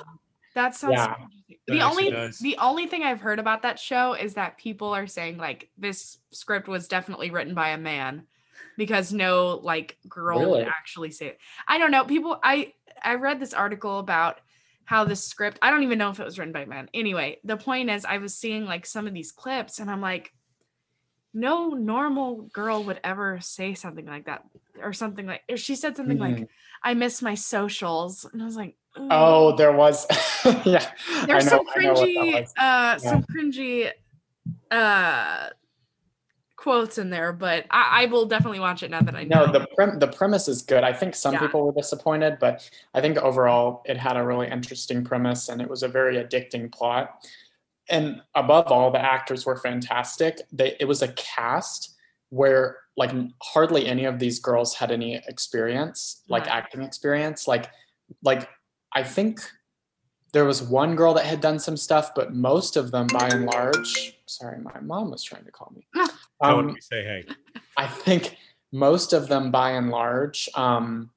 [0.55, 0.95] That sounds.
[1.01, 1.15] so Yeah.
[1.15, 1.59] interesting.
[1.67, 2.39] The only does.
[2.39, 6.19] the only thing I've heard about that show is that people are saying like this
[6.31, 8.27] script was definitely written by a man
[8.77, 11.39] because no like girl would actually say it.
[11.67, 12.05] I don't know.
[12.05, 14.41] People I I read this article about
[14.85, 16.89] how the script I don't even know if it was written by a man.
[16.95, 20.33] Anyway, the point is I was seeing like some of these clips and I'm like
[21.37, 24.45] no normal girl would ever say something like that
[24.81, 26.49] or something like or she said something like Mhm.
[26.85, 30.07] I miss my socials and I was like "Ooh." oh, there was
[30.65, 30.89] yeah.
[31.27, 33.91] there's some know- I know what that cringy uh some cringy
[34.71, 35.49] uh
[36.57, 39.53] quotes in there but I, I will definitely watch it now that i know No,
[39.53, 40.83] the prem- the premise is good.
[40.83, 41.41] I think some Yeah.
[41.41, 45.69] people were disappointed, but I think overall it had a really interesting premise and it
[45.69, 47.27] was a very addicting plot.
[47.91, 50.41] And above all, the actors were fantastic.
[50.53, 51.97] They it was a cast
[52.31, 53.11] where like
[53.43, 56.53] hardly any of these girls had any experience, like Right.
[56.57, 57.49] acting experience.
[57.49, 57.71] Like
[58.23, 58.49] like
[58.95, 59.41] I think
[60.33, 63.47] there was one girl that had done some stuff, but most of them by and
[63.47, 65.87] large, sorry, my mom was trying to call me.
[65.95, 66.09] Tell
[66.41, 67.25] Um, him we say hey.
[67.77, 68.37] I think
[68.73, 71.11] most of them, by and large, um,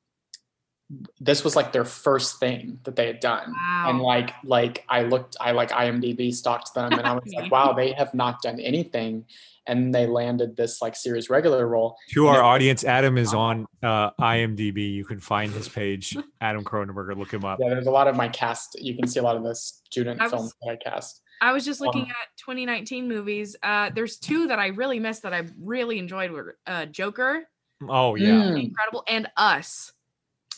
[1.19, 3.53] this was like their first thing that they had done.
[3.85, 7.73] And like, like I looked, I like IMDb stalked them, and I was like, wow,
[7.73, 9.25] they have not done anything,
[9.67, 11.97] and they landed this like series regular role.
[12.11, 12.45] To our No.
[12.47, 14.91] audience, Adam is on uh, IMDb.
[14.93, 17.15] You can find his page, Adam Cronenberger.
[17.17, 17.59] Look him up.
[17.61, 18.79] Yeah, there's a lot of my cast.
[18.81, 21.21] You can see a lot of the student I was- films that I cast.
[21.41, 25.21] i was just looking um, at 2019 movies uh there's two that i really missed
[25.21, 27.47] that i really enjoyed were uh joker
[27.87, 29.91] Oh yeah, Mm, incredible and us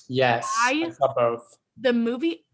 [0.07, 1.57] yes, I, I- saw both.
[1.81, 2.45] the movie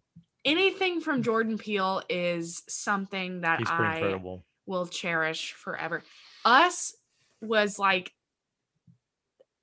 [0.43, 4.43] anything from jordan peele is something that i incredible.
[4.65, 6.01] will cherish forever.
[6.45, 6.95] Us
[7.41, 8.13] was like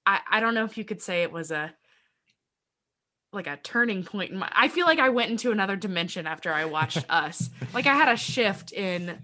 [0.04, 1.72] I I don't know if you could say it was a
[3.32, 6.52] like a turning point in my I feel like I went into another dimension after
[6.52, 7.48] I watched Us.
[7.72, 9.18] Like I had a shift in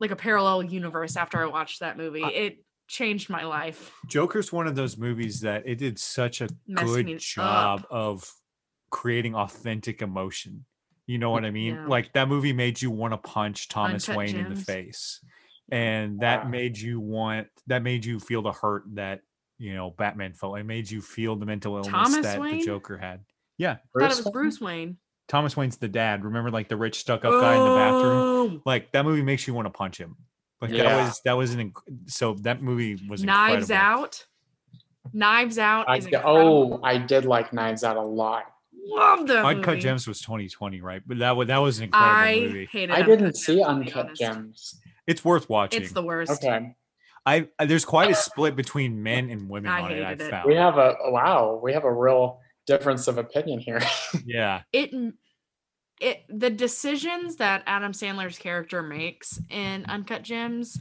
[0.00, 2.24] like a parallel universe after I watched that movie.
[2.24, 3.92] It changed my life.
[4.08, 7.18] Joker's one of those movies that it did such a Messed good up.
[7.20, 8.32] job of
[8.90, 10.64] creating authentic emotion.
[11.06, 11.74] You know what I mean?
[11.74, 11.86] Yeah.
[11.86, 15.20] Like that movie made you want to punch Thomas Uncut Wayne in the face.
[15.70, 16.48] And that Yeah.
[16.50, 19.20] made you want that made you feel the hurt that,
[19.58, 20.58] you know, Batman felt.
[20.58, 22.58] It made you feel the mental illness Thomas that Wayne?
[22.58, 23.20] the Joker had.
[23.58, 23.76] Yeah.
[23.96, 24.96] I thought it was Bruce Wayne.
[25.28, 26.24] Thomas Wayne's the dad.
[26.24, 28.16] Remember like the rich stuck up guy in the bathroom?
[28.16, 30.16] Oh, Like that movie makes you want to punch him.
[30.60, 34.02] Like that was that was an inc- so that movie was Knives incredible.
[34.04, 34.26] Out.
[35.12, 38.44] Knives Out I, is oh, I did like Knives Out a lot.
[38.86, 39.80] love that Uncut movie.
[39.80, 41.00] Gems was 2020, right?
[41.06, 42.68] But that was that was an incredible I movie.
[42.70, 42.90] hated.
[42.94, 44.14] I didn't see Gems, Uncut.
[44.16, 44.79] Gems.
[45.06, 45.82] It's worth watching.
[45.82, 46.32] It's the worst.
[46.32, 46.74] Okay.
[47.26, 50.02] I I- there's quite a split between men and women I on it.
[50.02, 50.30] I hated it.
[50.30, 50.48] found.
[50.48, 53.80] We have a wow, we have a real difference of opinion here.
[54.24, 54.90] yeah, It
[56.00, 60.78] it the decisions that Adam Sandler's character makes in Uncut Gems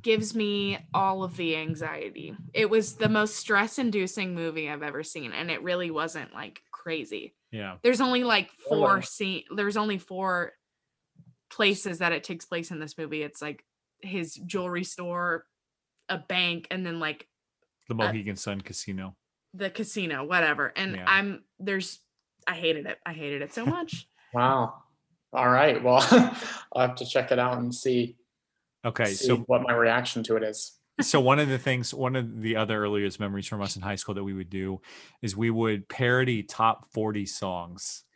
[0.00, 2.34] gives me all of the anxiety.
[2.54, 5.32] It was the most stress inducing movie I've ever seen.
[5.32, 7.34] And it really wasn't like crazy.
[7.50, 7.76] Yeah.
[7.82, 10.52] There's only like oh, four scene there's only four
[11.50, 13.22] places that it takes place in this movie.
[13.22, 13.64] It's like
[14.00, 15.44] his jewelry store,
[16.08, 17.26] a bank, and then like
[17.88, 19.16] The Mohegan Sun Casino.
[19.54, 20.72] the casino, whatever.
[20.76, 21.04] And Yeah.
[21.06, 22.00] I'm there's
[22.46, 22.98] I hated it.
[23.04, 24.08] I hated it so much.
[24.34, 24.82] Wow.
[25.32, 25.82] All right.
[25.82, 26.06] Well,
[26.76, 28.16] I'll have to check it out and see,
[28.84, 29.06] Okay.
[29.06, 30.78] see So what my reaction to it is.
[31.00, 33.94] so one of the things one of the other earliest memories from us in high
[33.94, 34.82] school that we would do
[35.22, 38.07] is we would parody top 40 songs and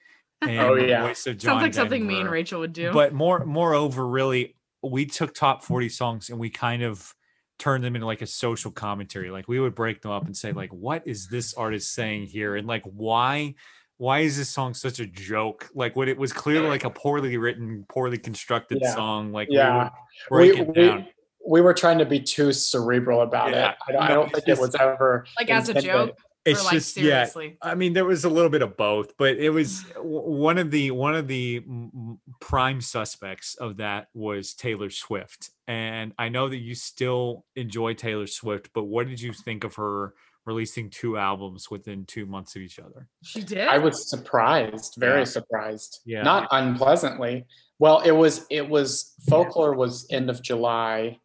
[0.42, 1.06] Oh, yeah.
[1.06, 2.92] voice of John Sounds like something me and Rachel would do.
[2.92, 7.14] but more moreover really we took top 40 songs and we kind of
[7.58, 10.50] turned them into like a social commentary like we would break them up and say
[10.52, 13.54] like what is this artist saying here and like why
[13.98, 17.36] why is this song such a joke like what it was clearly like a poorly
[17.36, 18.94] written poorly constructed Yeah.
[18.94, 19.90] song like Yeah.
[20.30, 21.06] we break we, it down
[21.46, 23.70] we were trying to be too cerebral about Yeah.
[23.70, 23.76] it.
[23.88, 26.16] I don't, I don't think just- it was ever like as a joke.
[26.44, 27.28] It's like just yeah.
[27.60, 29.54] I mean, there was a little bit of both, but it mm-hmm.
[29.54, 34.90] was one of the one of the m- m- prime suspects of that was Taylor
[34.90, 39.64] Swift, and I know that you still enjoy Taylor Swift, but what did you think
[39.64, 40.14] of her
[40.44, 43.08] releasing two albums within two months of each other?
[43.22, 43.68] She did.
[43.68, 45.24] I was surprised, very Yeah.
[45.24, 46.00] surprised.
[46.04, 46.22] Yeah.
[46.22, 47.46] Not unpleasantly.
[47.78, 51.18] Well, it was it was folklore was end of July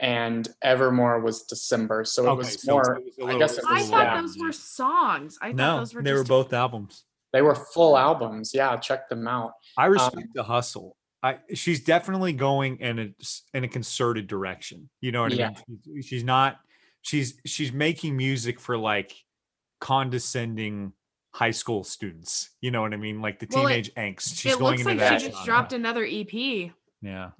[0.00, 2.04] and Evermore was December.
[2.04, 3.72] So it Okay, was so more it was a I little- guess it it I
[3.74, 4.20] was was thought yeah.
[4.20, 5.38] those were songs.
[5.40, 7.04] I thought No, those were they were just both albums.
[7.32, 8.52] they were full albums.
[8.54, 9.52] Yeah, check them out.
[9.76, 10.96] I Um, respect the hustle.
[11.22, 14.90] I she's definitely going in a s- in a concerted direction.
[15.00, 15.48] You know what Yeah.
[15.50, 15.80] I mean?
[15.96, 16.60] She's, she's not.
[17.02, 19.14] She's she's making music for like
[19.80, 20.92] condescending
[21.34, 22.50] high school students.
[22.60, 23.20] You know what I mean?
[23.22, 24.38] Like the Well, it- teenage angst.
[24.40, 25.20] She's it going looks into like that.
[25.20, 25.46] she just genre.
[25.46, 26.72] dropped another EP.
[27.00, 27.30] Yeah.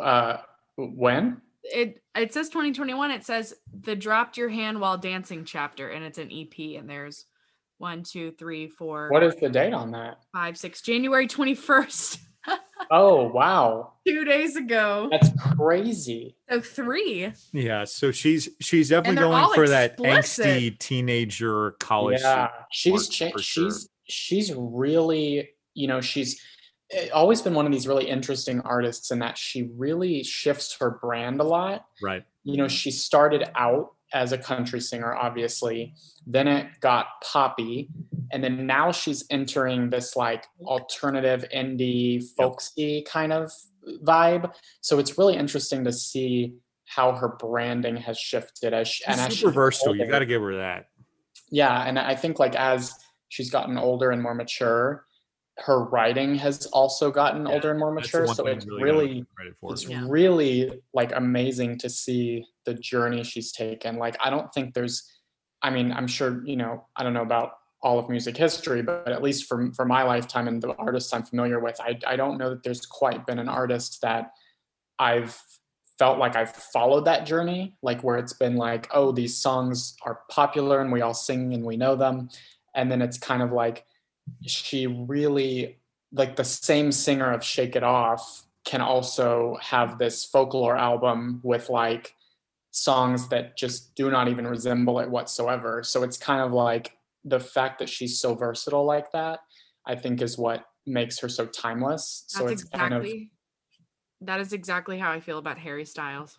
[0.00, 0.38] Uh
[0.76, 1.40] when?
[1.64, 3.10] It it says 2021.
[3.10, 6.78] It says the dropped your hand while dancing chapter, and it's an EP.
[6.78, 7.24] And there's
[7.78, 10.18] one, two, three, four, What is the date on that?
[10.32, 10.80] five, six.
[10.80, 12.18] January 21st,
[12.90, 13.94] Oh wow.
[14.06, 15.08] two days ago.
[15.10, 16.36] That's crazy.
[16.48, 17.32] So three.
[17.52, 17.84] Yeah.
[17.84, 22.20] So she's she's definitely going all for that angsty teenager college.
[22.20, 23.38] yeah she's cha- sure.
[23.40, 26.40] she's she's really you know she's
[27.12, 31.40] always been one of these really interesting artists in that she really shifts her brand
[31.40, 32.24] a lot Right.
[32.44, 35.94] you know she started out as a country singer obviously
[36.26, 37.88] then it got poppy
[38.30, 43.50] and then now she's entering this like alternative indie folksy kind of
[44.04, 49.20] vibe so it's really interesting to see how her branding has shifted as she, and
[49.20, 49.96] as She's super she's versatile.
[49.96, 50.86] You got to give her that.
[51.50, 52.92] yeah and i think like as
[53.28, 55.04] she's gotten older and more mature
[55.58, 59.14] her writing has also gotten Yeah, older and more mature so it's you gotta really
[59.16, 59.72] give credit for.
[59.72, 60.04] it's Yeah.
[60.06, 65.10] really like amazing to see the journey she's taken like i don't think there's
[65.62, 67.52] i mean i'm sure you know i don't know about
[67.82, 71.22] all of music history but at least for, for my lifetime and the artists i'm
[71.22, 74.32] familiar with I, I don't know that there's quite been an artist that
[74.98, 75.40] i've
[75.98, 80.20] felt like i've followed that journey like where it's been like oh these songs are
[80.30, 82.28] popular and we all sing and we know them
[82.74, 83.86] and then it's kind of like
[84.42, 85.78] she really
[86.12, 91.68] like the same singer of shake it off can also have this folklore album with
[91.70, 92.14] like
[92.70, 96.92] songs that just do not even resemble it whatsoever so it's kind of like
[97.24, 99.40] the fact that she's so versatile like that
[99.86, 103.30] i think is what makes her so timeless so That's it's kind of exactly.
[104.22, 106.38] That is exactly how I feel about Harry Styles.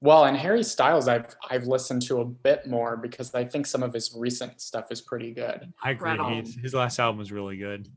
[0.00, 3.82] Well and harry styles i've i've listened to a bit more because i think some
[3.82, 6.10] of his recent stuff is pretty good I agree.
[6.12, 7.88] Right He's- His last album was really good.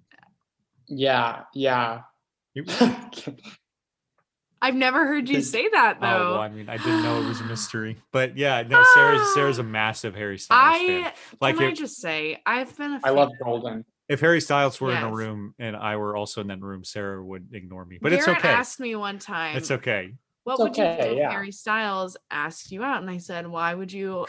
[0.87, 2.01] yeah yeah
[4.61, 6.39] I've never heard you say that Oh, well, though.
[6.39, 9.63] I mean, I didn't know it was a mystery, but yeah, no, Sarah's Sarah's a
[9.63, 11.11] massive Harry Styles fan.
[11.41, 14.91] Like can I just say I've been a i love golden if Harry Styles were
[14.91, 17.99] in a room and I were also in that room, Sarah would ignore me.
[18.01, 18.49] But it's okay.
[18.49, 20.13] asked me one time, It's okay.
[20.43, 21.31] "What It's would you okay, do if yeah.
[21.31, 24.25] Harry Styles asked you out?" And I said, "Why would you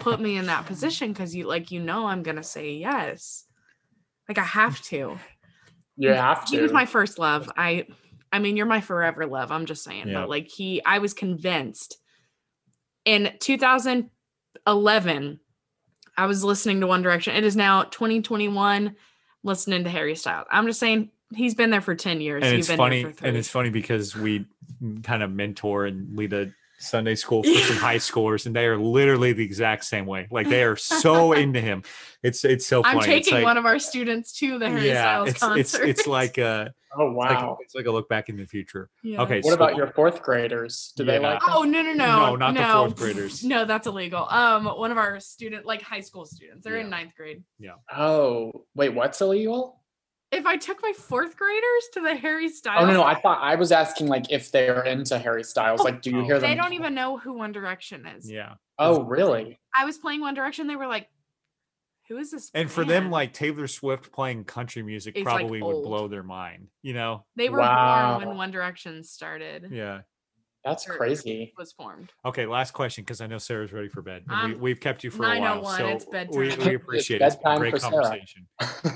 [0.00, 1.12] put me in that position?
[1.12, 3.44] Because you like you know I'm gonna say yes.
[4.28, 5.18] Like I have to.
[5.96, 7.50] you have to He was my first love.
[7.56, 7.86] I
[8.32, 9.50] I mean you're my forever love.
[9.50, 10.08] I'm just saying.
[10.08, 10.20] Yeah.
[10.20, 11.98] But like he I was convinced
[13.04, 15.40] in 2011
[16.16, 17.36] I was listening to One Direction.
[17.36, 18.96] It is now 2021
[19.44, 20.48] listening to Harry Styles.
[20.50, 22.42] I'm just saying he's been there for 10 years.
[22.42, 24.46] and You've it's been funny here for and it's funny because we
[25.02, 28.78] kind of mentor and lead a Sunday school for some high schoolers, and they are
[28.78, 30.28] literally the exact same way.
[30.30, 31.82] Like they are so into him.
[32.22, 32.94] It's it's so funny.
[32.94, 35.58] I'm It's taking like- one of our students to the Harry Styles it's, concert.
[35.58, 37.58] it's it's like uh Oh it's like, wow.
[37.60, 38.88] it's like a look back in the future.
[39.02, 39.20] Yeah.
[39.22, 40.92] Okay, What so- about your fourth graders?
[40.96, 41.32] Do they Yeah.
[41.34, 41.42] like?
[41.48, 42.84] Oh no no no No, not the no.
[42.86, 43.42] fourth graders.
[43.44, 44.26] No, that's illegal.
[44.30, 46.64] Um, one of our student like high school students.
[46.64, 47.42] They're in ninth grade.
[47.58, 47.72] Yeah.
[47.94, 49.82] Oh wait, what's illegal?
[50.30, 53.02] If I took my fourth graders to the Harry Styles, Oh no, no.
[53.02, 55.80] I thought I was asking like if they're into Harry Styles.
[55.82, 56.24] Like, do you Oh.
[56.24, 56.50] hear them?
[56.50, 58.30] they don't even know who One Direction is.
[58.30, 58.54] Yeah.
[58.78, 59.58] Oh really?
[59.74, 60.66] I was playing One Direction.
[60.66, 61.08] They were like,
[62.08, 65.62] "Who is this?" And for them, like Taylor Swift playing country music It's, like, probably
[65.62, 66.68] would blow their mind.
[66.82, 67.24] You know?
[67.36, 68.18] they were Wow.
[68.18, 69.68] born when One Direction started.
[69.70, 70.02] Yeah.
[70.68, 71.52] That's crazy.
[71.56, 72.12] Was formed.
[72.24, 74.24] Okay, last question because I know Sarah's ready for bed.
[74.28, 76.38] and we, Um, we've kept you for a while, 9:01, so it's we, bedtime.
[76.38, 77.24] we It's appreciate it.
[77.24, 78.48] It's been a bedtime great conversation.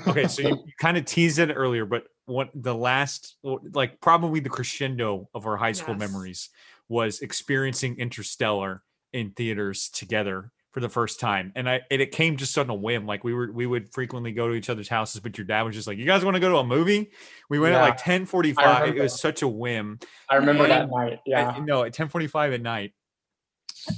[0.07, 3.37] Okay, so you, you kind of teased it earlier, but what the last,
[3.73, 5.99] like probably the crescendo of our high school Yes.
[6.11, 6.49] memories
[6.89, 12.35] was experiencing Interstellar in theaters together for the first time, and I and it came
[12.35, 13.05] just on a whim.
[13.05, 15.75] Like we were, we would frequently go to each other's houses, but your dad was
[15.75, 17.11] just like, "You guys want to go to a movie?"
[17.49, 17.83] We went at Yeah.
[17.83, 18.95] like ten forty five.
[18.95, 19.99] It was such a whim.
[20.29, 21.13] I remember that And- night.
[21.13, 21.59] at- Yeah.
[21.63, 22.93] no, at ten forty five at night,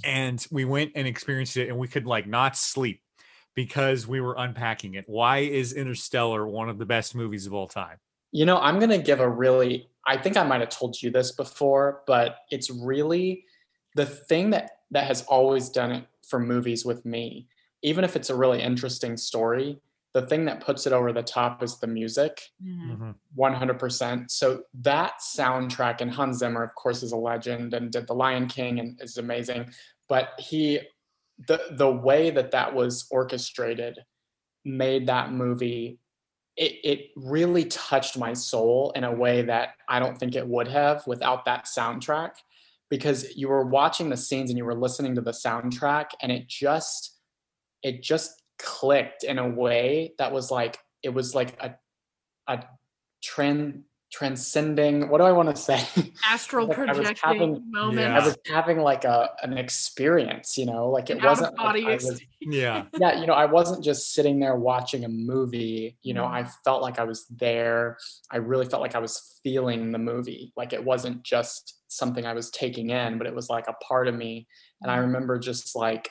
[0.04, 3.02] and we went and experienced it, and we could like not sleep
[3.56, 5.06] because we were unpacking it.
[5.08, 7.98] Why is Interstellar one of the best movies of all time?
[8.32, 9.90] You know, I'm gonna give a really.
[10.08, 13.46] I think I might have told you this before, but it's really
[13.96, 17.48] the thing that that has always done it for movies with me.
[17.82, 19.80] Even if it's a really interesting story,
[20.14, 22.42] the thing that puts it over the top is the music.
[22.64, 23.12] Mm-hmm.
[23.38, 24.32] 100%.
[24.32, 28.48] So that soundtrack and Hans Zimmer, of course, is a legend and did The Lion
[28.48, 29.72] King and is amazing.
[30.08, 30.80] But he,
[31.50, 34.00] the the way that that was orchestrated,
[34.64, 36.00] made that movie.
[36.56, 40.70] It it really touched my soul in a way that I don't think it would
[40.70, 42.32] have without that soundtrack,
[42.96, 46.48] because you were watching the scenes and you were listening to the soundtrack, and it
[46.48, 47.20] just
[47.84, 51.76] it just clicked in a way that was like it was like a
[52.48, 52.64] a
[53.22, 53.84] trend
[54.16, 55.86] transcending what do i want to say?
[56.26, 58.00] Astral Like, I was projecting having- moment.
[58.00, 58.18] Yeah.
[58.18, 60.90] i was having like a an experience you know?
[60.90, 62.22] Like it wasn't like out-of-body I was.
[62.40, 66.24] Yeah, yeah you know i wasn't just sitting there watching a movie you know?
[66.24, 66.48] Mm-hmm.
[66.48, 67.98] I felt like i was there.
[68.32, 70.54] I really felt like i was feeling the movie.
[70.56, 74.08] Like it wasn't just something i was taking in but it was like a part
[74.08, 74.48] of me.
[74.82, 75.08] And i mm-hmm.
[75.08, 76.08] remember just like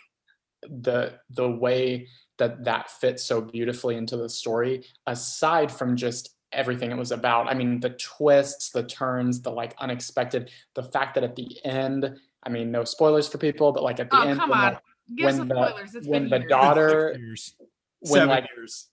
[0.69, 6.91] the the way that that fits so beautifully into the story aside from just everything
[6.91, 11.25] it was about i mean the twists the turns the like unexpected the fact that
[11.25, 14.39] at the end i mean no spoilers for people but like at the Oh end
[14.41, 14.65] come when, on!
[14.75, 14.83] like,
[15.17, 15.95] Give when some the- spoilers.
[15.95, 16.49] It's when been the years.
[16.51, 17.55] daughter years,
[18.01, 18.89] when seven like years.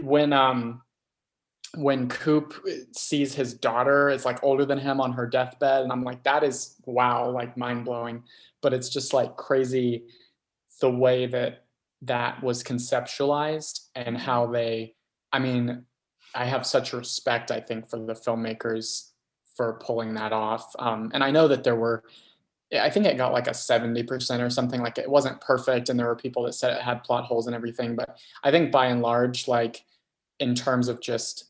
[0.00, 0.82] when um
[1.76, 2.54] when Coop
[2.92, 6.42] sees his daughter is like older than him on her deathbed, and I'm like, that
[6.44, 8.22] is wow, like mind blowing.
[8.62, 10.04] But it's just like crazy
[10.80, 11.64] the way that
[12.02, 14.94] that was conceptualized and how they.
[15.32, 15.84] I mean,
[16.34, 19.10] I have such respect, I think, for the filmmakers
[19.56, 20.74] for pulling that off.
[20.78, 22.04] Um, and I know that there were.
[22.78, 24.82] I think it got like a 70% or something.
[24.82, 27.56] Like it wasn't perfect, and there were people that said it had plot holes and
[27.56, 27.96] everything.
[27.96, 29.84] But I think by and large, like
[30.38, 31.48] in terms of just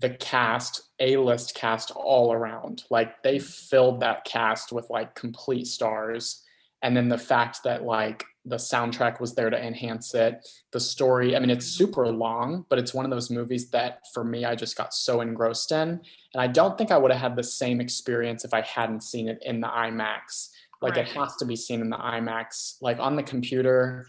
[0.00, 2.84] the cast, A list cast all around.
[2.90, 6.42] Like they filled that cast with like complete stars.
[6.82, 10.48] And then the fact that like the soundtrack was there to enhance it.
[10.72, 14.24] The story, I mean, it's super long, but it's one of those movies that for
[14.24, 16.00] me, I just got so engrossed in.
[16.34, 19.28] And I don't think I would have had the same experience if I hadn't seen
[19.28, 20.48] it in the IMAX.
[20.82, 22.76] Like it has to be seen in the IMAX.
[22.80, 24.06] Like on the computer,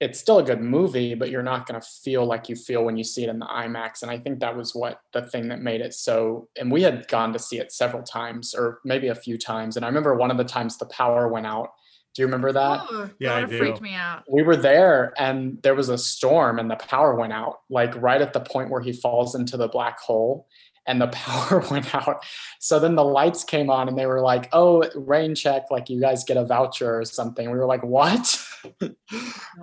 [0.00, 2.96] it's still a good movie, but you're not going to feel like you feel when
[2.96, 4.02] you see it in the IMAX.
[4.02, 6.48] And I think that was what the thing that made it so.
[6.58, 9.76] And we had gone to see it several times, or maybe a few times.
[9.76, 11.72] And I remember one of the times the power went out.
[12.14, 12.80] Do you remember that?
[12.90, 13.58] Oh, Yeah, that I do.
[13.58, 14.24] freaked me out.
[14.28, 18.20] We were there, and there was a storm, and the power went out, like right
[18.20, 20.46] at the point where he falls into the black hole.
[20.86, 22.24] And the power went out.
[22.58, 25.64] So then the lights came on, and they were like, "Oh, rain check!
[25.70, 28.44] Like you guys get a voucher or something." We were like, "What?"
[28.80, 28.96] and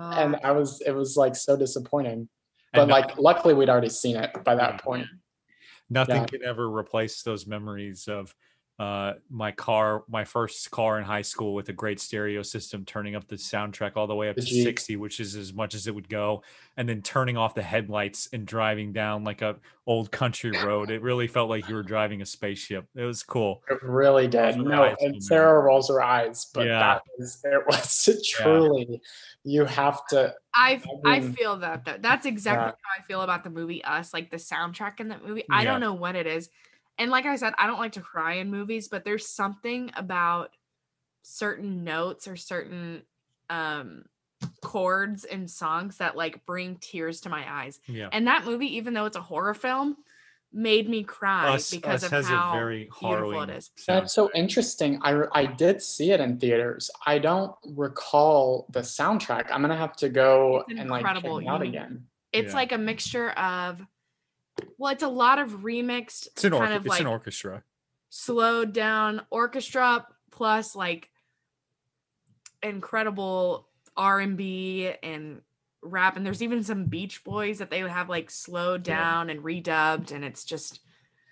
[0.00, 2.28] Oh, I was it was like so disappointing.
[2.72, 5.06] But And like luckily we'd already seen it by that point.
[5.90, 6.26] nothing yeah.
[6.26, 8.34] can ever replace those memories of
[8.78, 13.16] uh my car my first car in high school with a great stereo system turning
[13.16, 14.62] up the soundtrack all the way up The to Jeep.
[14.64, 16.44] 60 which is as much as it would go
[16.76, 19.56] and then turning off the headlights and driving down like a
[19.86, 23.62] old country road it really felt like you were driving a spaceship it was cool
[23.68, 24.54] It really did.
[24.54, 26.78] Those No, high school and Sarah rolls her eyes, but Yeah.
[26.78, 29.00] that was it was truly
[29.42, 31.96] you have to I I mean- feel that though.
[32.00, 32.70] That's exactly Yeah.
[32.96, 34.12] how I feel about the movie Us.
[34.14, 35.44] Like the soundtrack in that movie.
[35.50, 35.72] I Yeah.
[35.72, 36.48] don't know what it is.
[36.98, 40.50] And like I said, I don't like to cry in movies, but there's something about
[41.22, 43.02] certain notes or certain
[43.50, 44.04] um
[44.62, 47.80] chords in songs that like bring tears to my eyes.
[47.86, 48.08] Yeah.
[48.12, 49.96] And that movie, even though it's a horror film,
[50.52, 53.70] made me cry Us, because Us of has how a very beautiful harrowing it is.
[53.86, 55.00] That's so interesting.
[55.02, 56.90] I, I did see it in theaters.
[57.06, 59.46] I don't recall the soundtrack.
[59.50, 62.04] I'm gonna have to go and like check it out again.
[62.32, 62.56] It's Yeah.
[62.56, 63.80] like a mixture of
[64.78, 67.62] well, it's a lot of remixed It's an, kind of it's like an orchestra.
[68.10, 71.10] slowed down orchestra plus like
[72.62, 75.40] incredible R&B and
[75.82, 78.96] rap and there's even some Beach Boys that they would have like slowed Yeah.
[78.98, 80.80] down and redubbed and it's just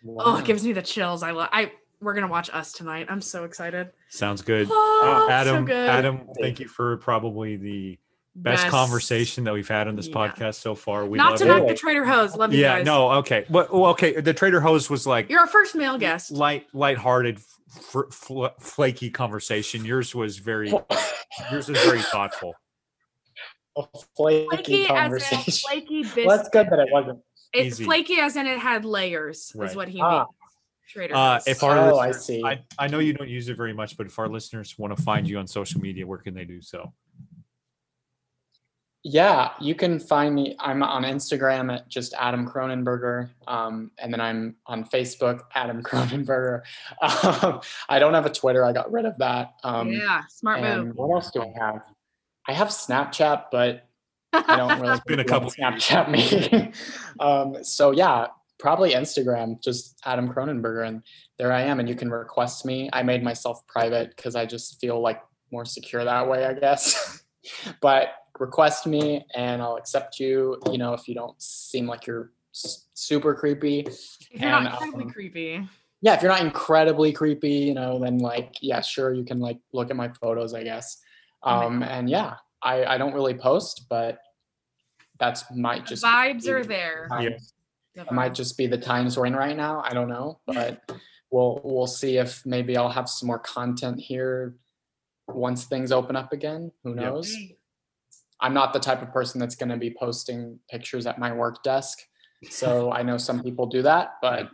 [0.08, 1.22] oh it gives me the chills.
[1.22, 3.06] I love I we're going to watch us tonight.
[3.08, 3.88] I'm so excited.
[4.10, 4.68] Sounds good.
[4.70, 5.88] Oh, uh, Adam, so good.
[5.88, 7.98] Adam, thank you for probably the
[8.42, 10.14] best, conversation that we've had on this Yeah.
[10.14, 11.04] podcast so far.
[11.06, 12.36] We Not love to knock the Trader Hose.
[12.36, 12.86] Love you Yeah, guys.
[12.86, 13.44] no, okay.
[13.48, 14.20] Well, well, okay.
[14.20, 16.30] The Trader Hose was like You're our first male guest.
[16.30, 19.84] light, lighthearted, fr- fl- flaky conversation.
[19.84, 20.68] Yours was very,
[21.50, 22.54] yours was very thoughtful.
[23.78, 23.82] a
[24.16, 25.68] flaky, Flaky as in conversation.
[25.68, 27.18] flaky well, that's good that it wasn't.
[27.52, 27.84] It, Easy.
[27.84, 29.68] flaky as in it had layers Right.
[29.70, 30.20] is what he Ah.
[30.20, 30.28] means.
[30.88, 32.42] Trader Uh, if our Oh, I see.
[32.44, 35.02] I, I know you don't use it very much, but if our listeners want to
[35.02, 36.92] find you on social media, where can they do so?
[39.08, 40.56] Yeah, you can find me.
[40.58, 46.62] I'm on Instagram at just Adam Cronenberger, um, and then I'm on Facebook, Adam Cronenberger.
[47.00, 48.64] Um, I don't have a Twitter.
[48.64, 49.54] I got rid of that.
[49.62, 50.96] Um, yeah, smart and move.
[50.96, 51.82] what else do I have?
[52.48, 53.86] I have Snapchat, but
[54.32, 54.98] I don't really.
[55.06, 56.72] been a couple want Snapchat me.
[57.20, 58.26] um, so yeah,
[58.58, 61.02] probably Instagram, just Adam Cronenberger, and
[61.38, 61.78] there I am.
[61.78, 62.90] And you can request me.
[62.92, 67.22] I made myself private because I just feel like more secure that way, I guess.
[67.80, 68.08] but
[68.38, 70.60] request me, and I'll accept you.
[70.70, 73.80] You know, if you don't seem like you're s- super creepy.
[73.80, 75.68] if you're and, not incredibly um, creepy.
[76.02, 79.58] Yeah, if you're not incredibly creepy, you know, then like, yeah, sure, you can like
[79.72, 80.98] look at my photos, I guess.
[81.42, 81.88] Oh Um, God.
[81.90, 84.18] and yeah, I, I don't really post, but
[85.18, 87.08] that's might The just vibes be are the there.
[87.20, 87.28] Yeah.
[87.30, 87.52] times-
[87.94, 89.82] The It might just be the times we're in right now.
[89.84, 90.82] I don't know, but
[91.30, 94.54] we'll we'll see if maybe I'll have some more content here
[95.28, 96.70] once things open up again.
[96.84, 97.34] Who knows?
[97.34, 97.55] Hey,
[98.40, 101.62] I'm not the type of person that's going to be posting pictures at my work
[101.62, 102.00] desk.
[102.50, 104.50] So I know some people do that, but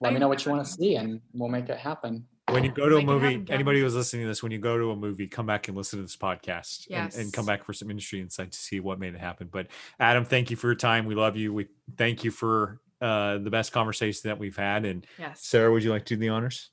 [0.00, 2.26] let me know what you want to see and we'll make it happen.
[2.48, 4.58] When you go to a Make movie, happen, anybody who's listening to this, when you
[4.58, 7.64] go to a movie, come back and listen to this podcast and, and come back
[7.64, 9.48] for some industry insight to see what made it happen.
[9.50, 9.66] But
[9.98, 11.06] Adam, thank you for your time.
[11.06, 11.52] We love you.
[11.52, 11.66] We
[11.96, 14.84] thank you for uh, the best conversation that we've had.
[14.84, 15.40] And Yes.
[15.42, 16.70] Sarah, would you like to do the honors?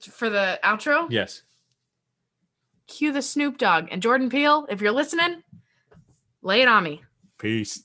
[0.00, 1.42] For the outro, Yes.
[2.88, 4.66] cue the Snoop Dogg and Jordan Peele.
[4.68, 5.44] If you're listening,
[6.42, 7.02] lay it on me.
[7.38, 7.84] Peace.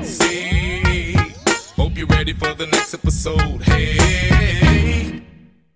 [0.00, 1.14] See,
[1.76, 3.62] hope you're ready for the next episode.
[3.62, 4.41] Hey,